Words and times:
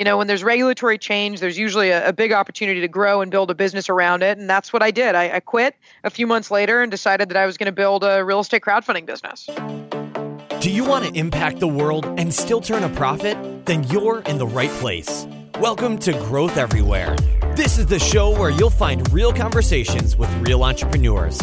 you 0.00 0.04
know, 0.04 0.16
when 0.16 0.26
there's 0.26 0.42
regulatory 0.42 0.96
change, 0.96 1.40
there's 1.40 1.58
usually 1.58 1.90
a, 1.90 2.08
a 2.08 2.12
big 2.14 2.32
opportunity 2.32 2.80
to 2.80 2.88
grow 2.88 3.20
and 3.20 3.30
build 3.30 3.50
a 3.50 3.54
business 3.54 3.90
around 3.90 4.22
it. 4.22 4.38
And 4.38 4.48
that's 4.48 4.72
what 4.72 4.82
I 4.82 4.90
did. 4.90 5.14
I, 5.14 5.36
I 5.36 5.40
quit 5.40 5.76
a 6.04 6.08
few 6.08 6.26
months 6.26 6.50
later 6.50 6.80
and 6.80 6.90
decided 6.90 7.28
that 7.28 7.36
I 7.36 7.44
was 7.44 7.58
going 7.58 7.66
to 7.66 7.72
build 7.72 8.02
a 8.02 8.24
real 8.24 8.40
estate 8.40 8.62
crowdfunding 8.62 9.04
business. 9.04 9.46
Do 10.60 10.70
you 10.70 10.84
want 10.86 11.04
to 11.04 11.12
impact 11.12 11.60
the 11.60 11.68
world 11.68 12.06
and 12.18 12.32
still 12.32 12.62
turn 12.62 12.82
a 12.82 12.88
profit? 12.88 13.66
Then 13.66 13.84
you're 13.84 14.20
in 14.20 14.38
the 14.38 14.46
right 14.46 14.70
place. 14.80 15.26
Welcome 15.60 15.98
to 15.98 16.12
Growth 16.12 16.56
Everywhere. 16.56 17.14
This 17.54 17.76
is 17.76 17.84
the 17.84 17.98
show 17.98 18.30
where 18.30 18.48
you'll 18.48 18.70
find 18.70 19.06
real 19.12 19.34
conversations 19.34 20.16
with 20.16 20.32
real 20.48 20.64
entrepreneurs. 20.64 21.42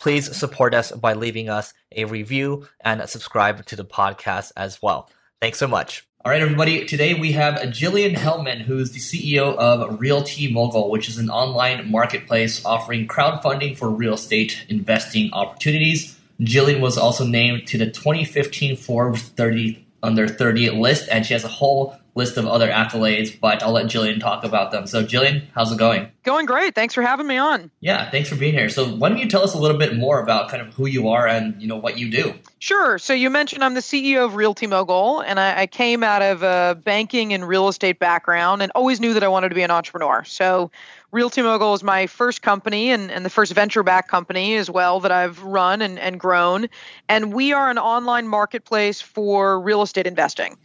please 0.00 0.36
support 0.36 0.74
us 0.74 0.92
by 0.92 1.14
leaving 1.14 1.48
us 1.48 1.72
a 1.94 2.04
review 2.04 2.66
and 2.80 3.08
subscribe 3.08 3.64
to 3.66 3.76
the 3.76 3.84
podcast 3.84 4.52
as 4.56 4.80
well. 4.82 5.10
Thanks 5.40 5.58
so 5.58 5.68
much. 5.68 6.06
All 6.24 6.32
right, 6.32 6.40
everybody. 6.40 6.86
Today 6.86 7.12
we 7.12 7.32
have 7.32 7.56
Jilliene 7.68 8.16
Helman, 8.16 8.60
who's 8.60 8.92
the 8.92 8.98
CEO 8.98 9.54
of 9.56 10.00
Realty 10.00 10.50
Mogul, 10.50 10.90
which 10.90 11.06
is 11.06 11.18
an 11.18 11.28
online 11.28 11.90
marketplace 11.90 12.64
offering 12.64 13.06
crowdfunding 13.06 13.76
for 13.76 13.90
real 13.90 14.14
estate 14.14 14.64
investing 14.70 15.30
opportunities. 15.34 16.18
Jilliene 16.40 16.80
was 16.80 16.96
also 16.96 17.26
named 17.26 17.66
to 17.68 17.76
the 17.76 17.90
2015 17.90 18.76
Forbes 18.76 19.22
30 19.22 19.86
under 20.02 20.26
30 20.26 20.70
list, 20.70 21.08
and 21.10 21.26
she 21.26 21.34
has 21.34 21.44
a 21.44 21.48
whole 21.48 21.96
list 22.14 22.36
of 22.36 22.46
other 22.46 22.68
accolades, 22.68 23.38
but 23.38 23.62
I'll 23.62 23.72
let 23.72 23.86
Jilliene 23.86 24.20
talk 24.20 24.44
about 24.44 24.70
them. 24.70 24.86
So, 24.86 25.04
Jilliene, 25.04 25.42
how's 25.54 25.72
it 25.72 25.78
going? 25.78 26.08
Going 26.22 26.46
great. 26.46 26.74
Thanks 26.74 26.94
for 26.94 27.02
having 27.02 27.26
me 27.26 27.36
on. 27.36 27.70
Yeah, 27.80 28.08
thanks 28.10 28.28
for 28.28 28.36
being 28.36 28.54
here. 28.54 28.68
So, 28.68 28.86
why 28.86 29.08
don't 29.08 29.18
you 29.18 29.28
tell 29.28 29.42
us 29.42 29.54
a 29.54 29.58
little 29.58 29.76
bit 29.76 29.96
more 29.96 30.20
about 30.22 30.48
kind 30.48 30.62
of 30.62 30.72
who 30.74 30.86
you 30.86 31.08
are 31.08 31.26
and 31.26 31.60
you 31.60 31.66
know 31.66 31.76
what 31.76 31.98
you 31.98 32.10
do? 32.10 32.34
Sure. 32.60 32.98
So, 32.98 33.12
you 33.12 33.30
mentioned 33.30 33.64
I'm 33.64 33.74
the 33.74 33.80
CEO 33.80 34.24
of 34.24 34.36
Realty 34.36 34.66
Mogul, 34.66 35.20
and 35.20 35.40
I, 35.40 35.62
I 35.62 35.66
came 35.66 36.02
out 36.02 36.22
of 36.22 36.42
a 36.42 36.78
banking 36.82 37.32
and 37.32 37.46
real 37.46 37.68
estate 37.68 37.98
background, 37.98 38.62
and 38.62 38.70
always 38.74 39.00
knew 39.00 39.14
that 39.14 39.24
I 39.24 39.28
wanted 39.28 39.48
to 39.48 39.54
be 39.54 39.62
an 39.62 39.70
entrepreneur. 39.70 40.24
So, 40.24 40.70
Realty 41.14 41.42
Mogul 41.42 41.74
is 41.74 41.84
my 41.84 42.08
first 42.08 42.42
company 42.42 42.90
and, 42.90 43.08
and 43.08 43.24
the 43.24 43.30
first 43.30 43.52
venture 43.52 43.84
back 43.84 44.08
company 44.08 44.56
as 44.56 44.68
well 44.68 44.98
that 44.98 45.12
I've 45.12 45.40
run 45.44 45.80
and, 45.80 45.96
and 45.96 46.18
grown. 46.18 46.66
And 47.08 47.32
we 47.32 47.52
are 47.52 47.70
an 47.70 47.78
online 47.78 48.26
marketplace 48.26 49.00
for 49.00 49.60
real 49.60 49.82
estate 49.82 50.08
investing 50.08 50.56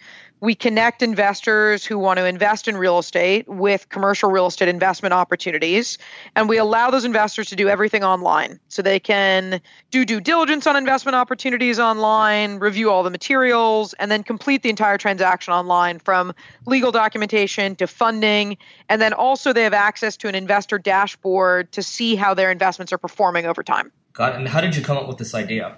we 0.41 0.55
connect 0.55 1.01
investors 1.01 1.85
who 1.85 1.97
want 1.99 2.17
to 2.17 2.25
invest 2.25 2.67
in 2.67 2.77
real 2.77 2.99
estate 2.99 3.47
with 3.47 3.89
commercial 3.89 4.31
real 4.31 4.47
estate 4.47 4.69
investment 4.69 5.13
opportunities. 5.13 5.97
And 6.35 6.47
we 6.47 6.57
allow 6.57 6.91
those 6.91 7.05
investors 7.05 7.49
to 7.49 7.55
do 7.55 7.67
everything 7.67 8.03
online. 8.03 8.59
So 8.69 8.81
they 8.81 8.99
can 8.99 9.61
do 9.91 10.05
due 10.05 10.21
diligence 10.21 10.65
on 10.67 10.75
investment 10.75 11.15
opportunities 11.15 11.79
online, 11.79 12.59
review 12.59 12.89
all 12.89 13.03
the 13.03 13.09
materials, 13.09 13.93
and 13.93 14.09
then 14.09 14.23
complete 14.23 14.63
the 14.63 14.69
entire 14.69 14.97
transaction 14.97 15.53
online 15.53 15.99
from 15.99 16.33
legal 16.65 16.91
documentation 16.91 17.75
to 17.77 17.87
funding. 17.87 18.57
And 18.87 19.01
then 19.01 19.13
also 19.13 19.51
they 19.53 19.63
have 19.63 19.73
access 19.73 20.15
to 20.17 20.27
an 20.27 20.35
investor 20.35 20.79
dashboard 20.79 21.71
to 21.73 21.83
see 21.83 22.15
how 22.15 22.33
their 22.33 22.51
investments 22.51 22.93
are 22.93 22.97
performing 22.97 23.45
over 23.45 23.63
time. 23.63 23.91
Got 24.13 24.33
it. 24.33 24.37
And 24.37 24.47
how 24.47 24.61
did 24.61 24.75
you 24.75 24.81
come 24.81 24.97
up 24.97 25.07
with 25.07 25.17
this 25.17 25.35
idea? 25.35 25.77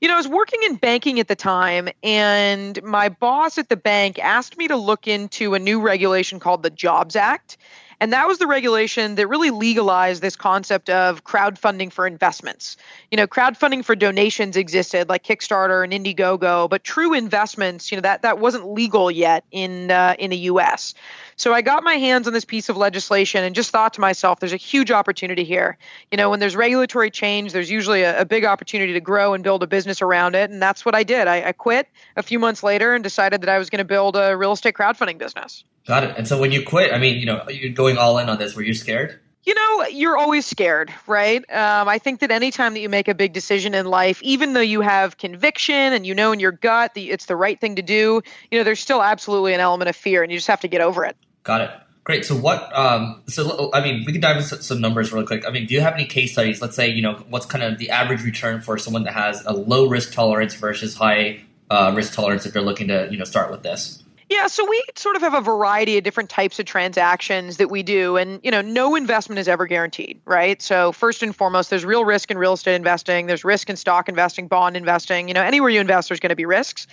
You 0.00 0.06
know, 0.08 0.14
I 0.14 0.16
was 0.16 0.28
working 0.28 0.60
in 0.62 0.76
banking 0.76 1.18
at 1.18 1.26
the 1.26 1.34
time, 1.34 1.88
and 2.04 2.80
my 2.84 3.08
boss 3.08 3.58
at 3.58 3.68
the 3.68 3.76
bank 3.76 4.18
asked 4.20 4.56
me 4.56 4.68
to 4.68 4.76
look 4.76 5.08
into 5.08 5.54
a 5.54 5.58
new 5.58 5.80
regulation 5.80 6.38
called 6.38 6.62
the 6.62 6.70
Jobs 6.70 7.16
Act. 7.16 7.56
And 8.00 8.12
that 8.12 8.28
was 8.28 8.38
the 8.38 8.46
regulation 8.46 9.16
that 9.16 9.26
really 9.26 9.50
legalized 9.50 10.22
this 10.22 10.36
concept 10.36 10.88
of 10.88 11.24
crowdfunding 11.24 11.92
for 11.92 12.06
investments. 12.06 12.76
You 13.10 13.16
know, 13.16 13.26
crowdfunding 13.26 13.84
for 13.84 13.96
donations 13.96 14.56
existed 14.56 15.08
like 15.08 15.24
Kickstarter 15.24 15.82
and 15.82 15.92
Indiegogo, 15.92 16.70
but 16.70 16.84
true 16.84 17.12
investments, 17.12 17.90
you 17.90 17.96
know, 17.96 18.02
that 18.02 18.22
that 18.22 18.38
wasn't 18.38 18.68
legal 18.70 19.10
yet 19.10 19.44
in 19.50 19.90
uh, 19.90 20.14
in 20.16 20.30
the 20.30 20.36
U.S. 20.36 20.94
So 21.38 21.54
I 21.54 21.62
got 21.62 21.84
my 21.84 21.94
hands 21.94 22.26
on 22.26 22.32
this 22.32 22.44
piece 22.44 22.68
of 22.68 22.76
legislation 22.76 23.44
and 23.44 23.54
just 23.54 23.70
thought 23.70 23.94
to 23.94 24.00
myself, 24.00 24.40
there's 24.40 24.52
a 24.52 24.56
huge 24.56 24.90
opportunity 24.90 25.44
here. 25.44 25.78
You 26.10 26.16
know, 26.16 26.30
when 26.30 26.40
there's 26.40 26.56
regulatory 26.56 27.12
change, 27.12 27.52
there's 27.52 27.70
usually 27.70 28.02
a, 28.02 28.22
a 28.22 28.24
big 28.24 28.44
opportunity 28.44 28.92
to 28.94 29.00
grow 29.00 29.34
and 29.34 29.44
build 29.44 29.62
a 29.62 29.68
business 29.68 30.02
around 30.02 30.34
it. 30.34 30.50
And 30.50 30.60
that's 30.60 30.84
what 30.84 30.96
I 30.96 31.04
did. 31.04 31.28
I, 31.28 31.48
I 31.48 31.52
quit 31.52 31.86
a 32.16 32.24
few 32.24 32.40
months 32.40 32.64
later 32.64 32.92
and 32.92 33.04
decided 33.04 33.42
that 33.42 33.48
I 33.48 33.58
was 33.58 33.70
going 33.70 33.78
to 33.78 33.84
build 33.84 34.16
a 34.16 34.36
real 34.36 34.50
estate 34.50 34.74
crowdfunding 34.74 35.18
business. 35.18 35.62
Got 35.86 36.02
it. 36.02 36.16
And 36.18 36.26
so 36.26 36.40
when 36.40 36.50
you 36.50 36.64
quit, 36.64 36.92
I 36.92 36.98
mean, 36.98 37.20
you 37.20 37.26
know, 37.26 37.48
you're 37.48 37.72
going 37.72 37.98
all 37.98 38.18
in 38.18 38.28
on 38.28 38.38
this. 38.38 38.56
Were 38.56 38.62
you 38.62 38.74
scared? 38.74 39.20
You 39.44 39.54
know, 39.54 39.86
you're 39.86 40.18
always 40.18 40.44
scared, 40.44 40.92
right? 41.06 41.38
Um, 41.50 41.88
I 41.88 41.98
think 41.98 42.20
that 42.20 42.32
anytime 42.32 42.74
that 42.74 42.80
you 42.80 42.88
make 42.88 43.06
a 43.06 43.14
big 43.14 43.32
decision 43.32 43.74
in 43.74 43.86
life, 43.86 44.20
even 44.24 44.54
though 44.54 44.60
you 44.60 44.80
have 44.80 45.16
conviction 45.16 45.74
and 45.74 46.04
you 46.04 46.14
know 46.14 46.32
in 46.32 46.40
your 46.40 46.52
gut 46.52 46.94
that 46.94 47.00
it's 47.00 47.26
the 47.26 47.36
right 47.36 47.58
thing 47.58 47.76
to 47.76 47.82
do, 47.82 48.20
you 48.50 48.58
know, 48.58 48.64
there's 48.64 48.80
still 48.80 49.02
absolutely 49.02 49.54
an 49.54 49.60
element 49.60 49.88
of 49.88 49.94
fear, 49.94 50.24
and 50.24 50.32
you 50.32 50.36
just 50.36 50.48
have 50.48 50.60
to 50.62 50.68
get 50.68 50.80
over 50.80 51.04
it. 51.04 51.16
Got 51.48 51.62
it. 51.62 51.70
Great. 52.04 52.26
So 52.26 52.36
what? 52.36 52.76
Um, 52.76 53.22
so 53.26 53.70
I 53.72 53.82
mean, 53.82 54.04
we 54.06 54.12
can 54.12 54.20
dive 54.20 54.36
into 54.36 54.62
some 54.62 54.82
numbers 54.82 55.14
really 55.14 55.24
quick. 55.24 55.46
I 55.48 55.50
mean, 55.50 55.64
do 55.64 55.72
you 55.72 55.80
have 55.80 55.94
any 55.94 56.04
case 56.04 56.32
studies? 56.32 56.60
Let's 56.60 56.76
say 56.76 56.90
you 56.90 57.00
know 57.00 57.24
what's 57.30 57.46
kind 57.46 57.64
of 57.64 57.78
the 57.78 57.88
average 57.88 58.22
return 58.22 58.60
for 58.60 58.76
someone 58.76 59.04
that 59.04 59.14
has 59.14 59.42
a 59.46 59.54
low 59.54 59.88
risk 59.88 60.12
tolerance 60.12 60.54
versus 60.54 60.94
high 60.94 61.40
uh, 61.70 61.94
risk 61.96 62.12
tolerance 62.12 62.44
if 62.44 62.52
they're 62.52 62.60
looking 62.60 62.88
to 62.88 63.08
you 63.10 63.16
know 63.16 63.24
start 63.24 63.50
with 63.50 63.62
this. 63.62 64.02
Yeah, 64.28 64.48
so 64.48 64.68
we 64.68 64.84
sort 64.94 65.16
of 65.16 65.22
have 65.22 65.32
a 65.32 65.40
variety 65.40 65.96
of 65.96 66.04
different 66.04 66.28
types 66.28 66.58
of 66.58 66.66
transactions 66.66 67.56
that 67.56 67.70
we 67.70 67.82
do 67.82 68.18
and 68.18 68.40
you 68.44 68.50
know 68.50 68.60
no 68.60 68.94
investment 68.94 69.38
is 69.38 69.48
ever 69.48 69.66
guaranteed, 69.66 70.20
right? 70.26 70.60
So 70.60 70.92
first 70.92 71.22
and 71.22 71.34
foremost 71.34 71.70
there's 71.70 71.86
real 71.86 72.04
risk 72.04 72.30
in 72.30 72.36
real 72.36 72.52
estate 72.52 72.74
investing, 72.74 73.26
there's 73.26 73.42
risk 73.42 73.70
in 73.70 73.76
stock 73.76 74.10
investing, 74.10 74.48
bond 74.48 74.76
investing, 74.76 75.28
you 75.28 75.34
know 75.34 75.42
anywhere 75.42 75.70
you 75.70 75.80
invest 75.80 76.10
there's 76.10 76.20
going 76.20 76.28
to 76.28 76.36
be 76.36 76.44
risks. 76.44 76.86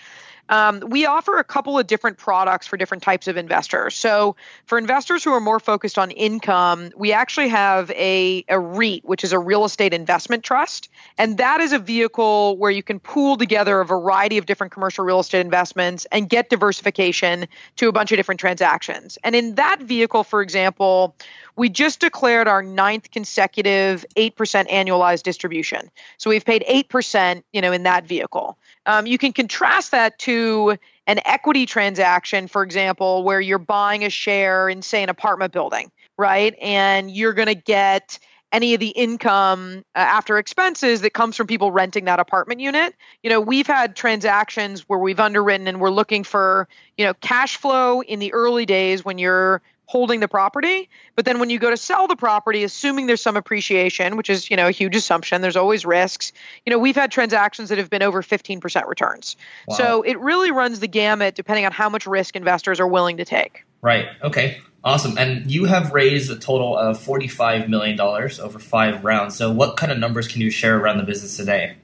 Um, 0.49 0.81
we 0.87 1.05
offer 1.05 1.37
a 1.37 1.43
couple 1.43 1.79
of 1.79 1.87
different 1.87 2.17
products 2.17 2.67
for 2.67 2.77
different 2.77 3.03
types 3.03 3.27
of 3.27 3.37
investors. 3.37 3.95
So, 3.95 4.35
for 4.65 4.77
investors 4.77 5.23
who 5.23 5.31
are 5.31 5.39
more 5.39 5.59
focused 5.59 5.97
on 5.97 6.11
income, 6.11 6.91
we 6.95 7.11
actually 7.11 7.49
have 7.49 7.89
a, 7.91 8.45
a 8.47 8.59
REIT, 8.59 9.05
which 9.05 9.23
is 9.23 9.33
a 9.33 9.39
real 9.39 9.65
estate 9.65 9.93
investment 9.93 10.43
trust. 10.43 10.89
And 11.17 11.37
that 11.37 11.61
is 11.61 11.73
a 11.73 11.79
vehicle 11.79 12.57
where 12.57 12.71
you 12.71 12.83
can 12.83 12.99
pool 12.99 13.37
together 13.37 13.79
a 13.81 13.85
variety 13.85 14.37
of 14.37 14.45
different 14.45 14.71
commercial 14.71 15.03
real 15.03 15.19
estate 15.19 15.41
investments 15.41 16.05
and 16.11 16.29
get 16.29 16.49
diversification 16.49 17.47
to 17.77 17.87
a 17.87 17.91
bunch 17.91 18.11
of 18.11 18.17
different 18.17 18.39
transactions. 18.39 19.17
And 19.23 19.35
in 19.35 19.55
that 19.55 19.81
vehicle, 19.81 20.23
for 20.23 20.41
example, 20.41 21.15
we 21.55 21.69
just 21.69 21.99
declared 22.01 22.47
our 22.47 22.61
ninth 22.61 23.11
consecutive 23.11 24.05
8% 24.15 24.33
annualized 24.69 25.23
distribution. 25.23 25.89
So 26.17 26.29
we've 26.29 26.45
paid 26.45 26.63
8%, 26.69 27.43
you 27.53 27.61
know, 27.61 27.71
in 27.71 27.83
that 27.83 28.05
vehicle. 28.05 28.57
Um, 28.85 29.07
you 29.07 29.17
can 29.17 29.33
contrast 29.33 29.91
that 29.91 30.19
to 30.19 30.77
an 31.07 31.19
equity 31.25 31.65
transaction, 31.65 32.47
for 32.47 32.63
example, 32.63 33.23
where 33.23 33.41
you're 33.41 33.59
buying 33.59 34.03
a 34.03 34.09
share 34.09 34.69
in, 34.69 34.81
say, 34.81 35.03
an 35.03 35.09
apartment 35.09 35.53
building, 35.53 35.91
right? 36.17 36.55
And 36.61 37.11
you're 37.11 37.33
going 37.33 37.47
to 37.47 37.55
get 37.55 38.19
any 38.51 38.73
of 38.73 38.79
the 38.79 38.89
income 38.89 39.83
uh, 39.95 39.99
after 39.99 40.37
expenses 40.37 41.01
that 41.01 41.13
comes 41.13 41.35
from 41.35 41.45
people 41.45 41.71
renting 41.71 42.05
that 42.05 42.19
apartment 42.19 42.61
unit. 42.61 42.95
You 43.21 43.29
know, 43.29 43.41
we've 43.41 43.67
had 43.67 43.95
transactions 43.95 44.81
where 44.87 44.99
we've 44.99 45.19
underwritten 45.19 45.67
and 45.67 45.81
we're 45.81 45.89
looking 45.89 46.23
for, 46.23 46.67
you 46.97 47.05
know, 47.05 47.13
cash 47.15 47.57
flow 47.57 48.01
in 48.01 48.19
the 48.19 48.31
early 48.33 48.65
days 48.65 49.03
when 49.03 49.17
you're 49.17 49.61
holding 49.85 50.19
the 50.19 50.27
property. 50.27 50.89
But 51.15 51.25
then 51.25 51.39
when 51.39 51.49
you 51.49 51.59
go 51.59 51.69
to 51.69 51.77
sell 51.77 52.07
the 52.07 52.15
property, 52.15 52.63
assuming 52.63 53.07
there's 53.07 53.21
some 53.21 53.37
appreciation, 53.37 54.17
which 54.17 54.29
is, 54.29 54.49
you 54.49 54.57
know, 54.57 54.67
a 54.67 54.71
huge 54.71 54.95
assumption, 54.95 55.41
there's 55.41 55.55
always 55.55 55.85
risks. 55.85 56.31
You 56.65 56.71
know, 56.71 56.79
we've 56.79 56.95
had 56.95 57.11
transactions 57.11 57.69
that 57.69 57.77
have 57.77 57.89
been 57.89 58.03
over 58.03 58.21
15% 58.21 58.87
returns. 58.87 59.37
Wow. 59.67 59.75
So 59.75 60.01
it 60.01 60.19
really 60.19 60.51
runs 60.51 60.79
the 60.79 60.87
gamut 60.87 61.35
depending 61.35 61.65
on 61.65 61.71
how 61.71 61.89
much 61.89 62.05
risk 62.07 62.35
investors 62.35 62.79
are 62.79 62.87
willing 62.87 63.17
to 63.17 63.25
take. 63.25 63.63
Right. 63.81 64.07
Okay. 64.21 64.59
Awesome. 64.83 65.17
And 65.17 65.49
you 65.49 65.65
have 65.65 65.93
raised 65.93 66.29
a 66.29 66.35
total 66.35 66.77
of 66.77 66.99
$45 66.99 67.67
million 67.69 67.99
over 67.99 68.59
five 68.59 69.03
rounds. 69.03 69.35
So 69.35 69.51
what 69.51 69.77
kind 69.77 69.91
of 69.91 69.97
numbers 69.97 70.27
can 70.27 70.41
you 70.41 70.51
share 70.51 70.77
around 70.77 70.97
the 70.97 71.03
business 71.03 71.37
today? 71.37 71.75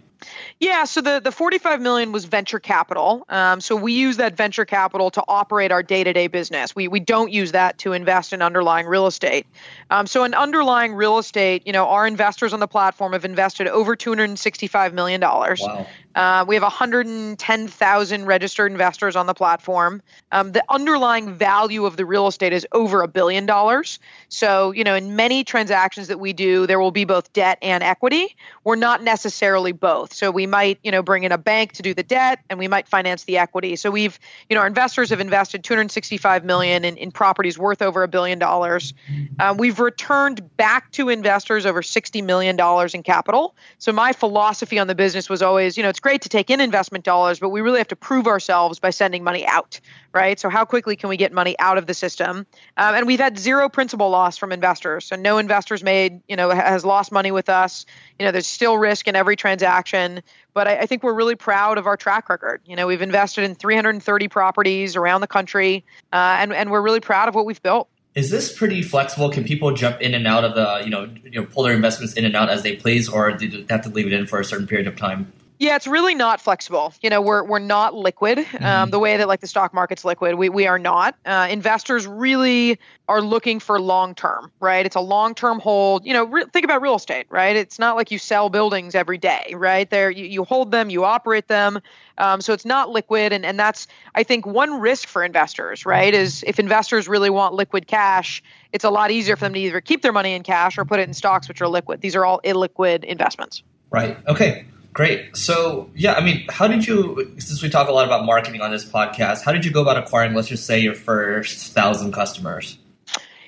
Yeah, 0.61 0.83
so 0.83 1.01
the, 1.01 1.19
the 1.19 1.31
45 1.31 1.81
million 1.81 2.11
was 2.11 2.25
venture 2.25 2.59
capital. 2.59 3.25
Um, 3.27 3.61
so 3.61 3.75
we 3.75 3.93
use 3.93 4.17
that 4.17 4.37
venture 4.37 4.63
capital 4.63 5.09
to 5.09 5.23
operate 5.27 5.71
our 5.71 5.81
day-to-day 5.81 6.27
business. 6.27 6.75
We 6.75 6.87
we 6.87 6.99
don't 6.99 7.31
use 7.31 7.53
that 7.53 7.79
to 7.79 7.93
invest 7.93 8.31
in 8.31 8.43
underlying 8.43 8.85
real 8.85 9.07
estate. 9.07 9.47
Um, 9.89 10.05
so 10.05 10.23
in 10.23 10.35
underlying 10.35 10.93
real 10.93 11.17
estate, 11.17 11.65
you 11.65 11.73
know, 11.73 11.87
our 11.87 12.05
investors 12.05 12.53
on 12.53 12.59
the 12.59 12.67
platform 12.67 13.13
have 13.13 13.25
invested 13.25 13.67
over 13.69 13.95
265 13.95 14.93
million 14.93 15.19
dollars. 15.19 15.61
Wow. 15.63 15.87
Uh, 16.15 16.43
we 16.47 16.55
have 16.55 16.63
110,000 16.63 18.25
registered 18.25 18.71
investors 18.71 19.15
on 19.15 19.25
the 19.25 19.33
platform. 19.33 20.01
Um, 20.31 20.51
the 20.51 20.63
underlying 20.69 21.33
value 21.33 21.85
of 21.85 21.95
the 21.95 22.05
real 22.05 22.27
estate 22.27 22.51
is 22.51 22.67
over 22.71 23.01
a 23.01 23.07
billion 23.07 23.45
dollars. 23.45 23.99
So, 24.27 24.71
you 24.71 24.83
know, 24.83 24.95
in 24.95 25.15
many 25.15 25.43
transactions 25.43 26.09
that 26.09 26.19
we 26.19 26.33
do, 26.33 26.67
there 26.67 26.79
will 26.79 26.91
be 26.91 27.05
both 27.05 27.31
debt 27.33 27.59
and 27.61 27.83
equity. 27.83 28.35
We're 28.63 28.75
not 28.75 29.03
necessarily 29.03 29.71
both. 29.71 30.13
So, 30.13 30.31
we 30.31 30.47
might, 30.47 30.79
you 30.83 30.91
know, 30.91 31.01
bring 31.01 31.23
in 31.23 31.31
a 31.31 31.37
bank 31.37 31.73
to 31.73 31.81
do 31.81 31.93
the 31.93 32.03
debt, 32.03 32.39
and 32.49 32.59
we 32.59 32.67
might 32.67 32.87
finance 32.87 33.23
the 33.23 33.37
equity. 33.37 33.77
So, 33.77 33.89
we've, 33.89 34.19
you 34.49 34.55
know, 34.55 34.61
our 34.61 34.67
investors 34.67 35.11
have 35.11 35.21
invested 35.21 35.63
265 35.63 36.43
million 36.43 36.83
in, 36.83 36.97
in 36.97 37.11
properties 37.11 37.57
worth 37.57 37.81
over 37.81 38.03
a 38.03 38.07
billion 38.07 38.39
dollars. 38.39 38.93
Uh, 39.39 39.55
we've 39.57 39.79
returned 39.79 40.57
back 40.57 40.91
to 40.91 41.07
investors 41.07 41.65
over 41.65 41.81
60 41.81 42.21
million 42.21 42.57
dollars 42.57 42.93
in 42.93 43.03
capital. 43.03 43.55
So, 43.79 43.93
my 43.93 44.11
philosophy 44.11 44.77
on 44.77 44.87
the 44.87 44.95
business 44.95 45.29
was 45.29 45.41
always, 45.41 45.77
you 45.77 45.83
know, 45.83 45.89
it's 45.89 46.00
great 46.01 46.23
to 46.23 46.29
take 46.29 46.49
in 46.49 46.59
investment 46.59 47.05
dollars, 47.05 47.39
but 47.39 47.49
we 47.49 47.61
really 47.61 47.77
have 47.77 47.87
to 47.89 47.95
prove 47.95 48.27
ourselves 48.27 48.79
by 48.79 48.89
sending 48.89 49.23
money 49.23 49.45
out, 49.45 49.79
right? 50.13 50.39
So 50.39 50.49
how 50.49 50.65
quickly 50.65 50.95
can 50.95 51.09
we 51.09 51.17
get 51.17 51.31
money 51.31 51.55
out 51.59 51.77
of 51.77 51.85
the 51.85 51.93
system? 51.93 52.45
Um, 52.77 52.95
and 52.95 53.07
we've 53.07 53.19
had 53.19 53.37
zero 53.37 53.69
principal 53.69 54.09
loss 54.09 54.37
from 54.37 54.51
investors. 54.51 55.05
So 55.05 55.15
no 55.15 55.37
investors 55.37 55.83
made, 55.83 56.21
you 56.27 56.35
know, 56.35 56.49
has 56.49 56.83
lost 56.83 57.11
money 57.11 57.31
with 57.31 57.49
us. 57.49 57.85
You 58.19 58.25
know, 58.25 58.31
there's 58.31 58.47
still 58.47 58.77
risk 58.77 59.07
in 59.07 59.15
every 59.15 59.35
transaction, 59.35 60.21
but 60.53 60.67
I, 60.67 60.79
I 60.79 60.85
think 60.87 61.03
we're 61.03 61.13
really 61.13 61.35
proud 61.35 61.77
of 61.77 61.87
our 61.87 61.97
track 61.97 62.29
record. 62.29 62.61
You 62.65 62.75
know, 62.75 62.87
we've 62.87 63.01
invested 63.01 63.43
in 63.43 63.55
330 63.55 64.27
properties 64.27 64.95
around 64.95 65.21
the 65.21 65.27
country, 65.27 65.85
uh, 66.11 66.37
and 66.39 66.51
and 66.51 66.71
we're 66.71 66.81
really 66.81 66.99
proud 66.99 67.29
of 67.29 67.35
what 67.35 67.45
we've 67.45 67.61
built 67.61 67.87
is 68.13 68.29
this 68.29 68.53
pretty 68.53 68.81
flexible? 68.81 69.29
Can 69.29 69.45
people 69.45 69.73
jump 69.73 70.01
in 70.01 70.13
and 70.13 70.27
out 70.27 70.43
of 70.43 70.53
the, 70.53 70.81
you 70.83 70.89
know, 70.89 71.09
you 71.23 71.31
know, 71.31 71.45
pull 71.45 71.63
their 71.63 71.73
investments 71.73 72.15
in 72.15 72.25
and 72.25 72.35
out 72.35 72.49
as 72.49 72.61
they 72.61 72.75
please, 72.75 73.07
or 73.07 73.31
do 73.31 73.47
they 73.47 73.73
have 73.73 73.83
to 73.83 73.89
leave 73.89 74.05
it 74.05 74.11
in 74.11 74.27
for 74.27 74.39
a 74.39 74.43
certain 74.43 74.67
period 74.67 74.87
of 74.87 74.97
time? 74.97 75.31
Yeah, 75.61 75.75
it's 75.75 75.85
really 75.85 76.15
not 76.15 76.41
flexible. 76.41 76.91
You 77.03 77.11
know, 77.11 77.21
we're 77.21 77.43
we're 77.43 77.59
not 77.59 77.93
liquid 77.93 78.39
um, 78.39 78.45
mm-hmm. 78.45 78.65
um, 78.65 78.89
the 78.89 78.97
way 78.97 79.17
that 79.17 79.27
like 79.27 79.41
the 79.41 79.47
stock 79.47 79.75
market's 79.75 80.03
liquid. 80.03 80.33
We 80.33 80.49
we 80.49 80.65
are 80.65 80.79
not. 80.79 81.15
Uh, 81.23 81.49
investors 81.51 82.07
really 82.07 82.79
are 83.07 83.21
looking 83.21 83.59
for 83.59 83.79
long 83.79 84.15
term, 84.15 84.51
right? 84.59 84.83
It's 84.83 84.95
a 84.95 85.01
long 85.01 85.35
term 85.35 85.59
hold. 85.59 86.03
You 86.03 86.13
know, 86.13 86.23
re- 86.23 86.45
think 86.51 86.65
about 86.65 86.81
real 86.81 86.95
estate, 86.95 87.27
right? 87.29 87.55
It's 87.55 87.77
not 87.77 87.95
like 87.95 88.09
you 88.09 88.17
sell 88.17 88.49
buildings 88.49 88.95
every 88.95 89.19
day, 89.19 89.53
right? 89.55 89.87
There, 89.87 90.09
you, 90.09 90.25
you 90.25 90.45
hold 90.45 90.71
them, 90.71 90.89
you 90.89 91.05
operate 91.05 91.47
them. 91.47 91.79
Um, 92.17 92.41
so 92.41 92.53
it's 92.53 92.65
not 92.65 92.89
liquid, 92.89 93.31
and 93.31 93.45
and 93.45 93.59
that's 93.59 93.85
I 94.15 94.23
think 94.23 94.47
one 94.47 94.79
risk 94.79 95.07
for 95.07 95.23
investors, 95.23 95.85
right? 95.85 96.11
Is 96.11 96.43
if 96.47 96.57
investors 96.57 97.07
really 97.07 97.29
want 97.29 97.53
liquid 97.53 97.85
cash, 97.85 98.41
it's 98.73 98.83
a 98.83 98.89
lot 98.89 99.11
easier 99.11 99.35
for 99.35 99.45
them 99.45 99.53
to 99.53 99.59
either 99.59 99.79
keep 99.79 100.01
their 100.01 100.11
money 100.11 100.33
in 100.33 100.41
cash 100.41 100.79
or 100.79 100.85
put 100.85 100.99
it 100.99 101.07
in 101.07 101.13
stocks, 101.13 101.47
which 101.47 101.61
are 101.61 101.67
liquid. 101.67 102.01
These 102.01 102.15
are 102.15 102.25
all 102.25 102.41
illiquid 102.43 103.03
investments. 103.03 103.61
Right. 103.91 104.17
Okay. 104.27 104.65
Great. 104.93 105.37
So, 105.37 105.89
yeah, 105.95 106.13
I 106.13 106.21
mean, 106.21 106.45
how 106.49 106.67
did 106.67 106.85
you, 106.85 107.33
since 107.37 107.63
we 107.63 107.69
talk 107.69 107.87
a 107.87 107.93
lot 107.93 108.05
about 108.05 108.25
marketing 108.25 108.59
on 108.59 108.71
this 108.71 108.83
podcast, 108.83 109.43
how 109.43 109.53
did 109.53 109.63
you 109.63 109.71
go 109.71 109.81
about 109.81 109.97
acquiring, 109.97 110.33
let's 110.33 110.49
just 110.49 110.65
say, 110.65 110.79
your 110.79 110.95
first 110.95 111.71
thousand 111.73 112.11
customers? 112.11 112.77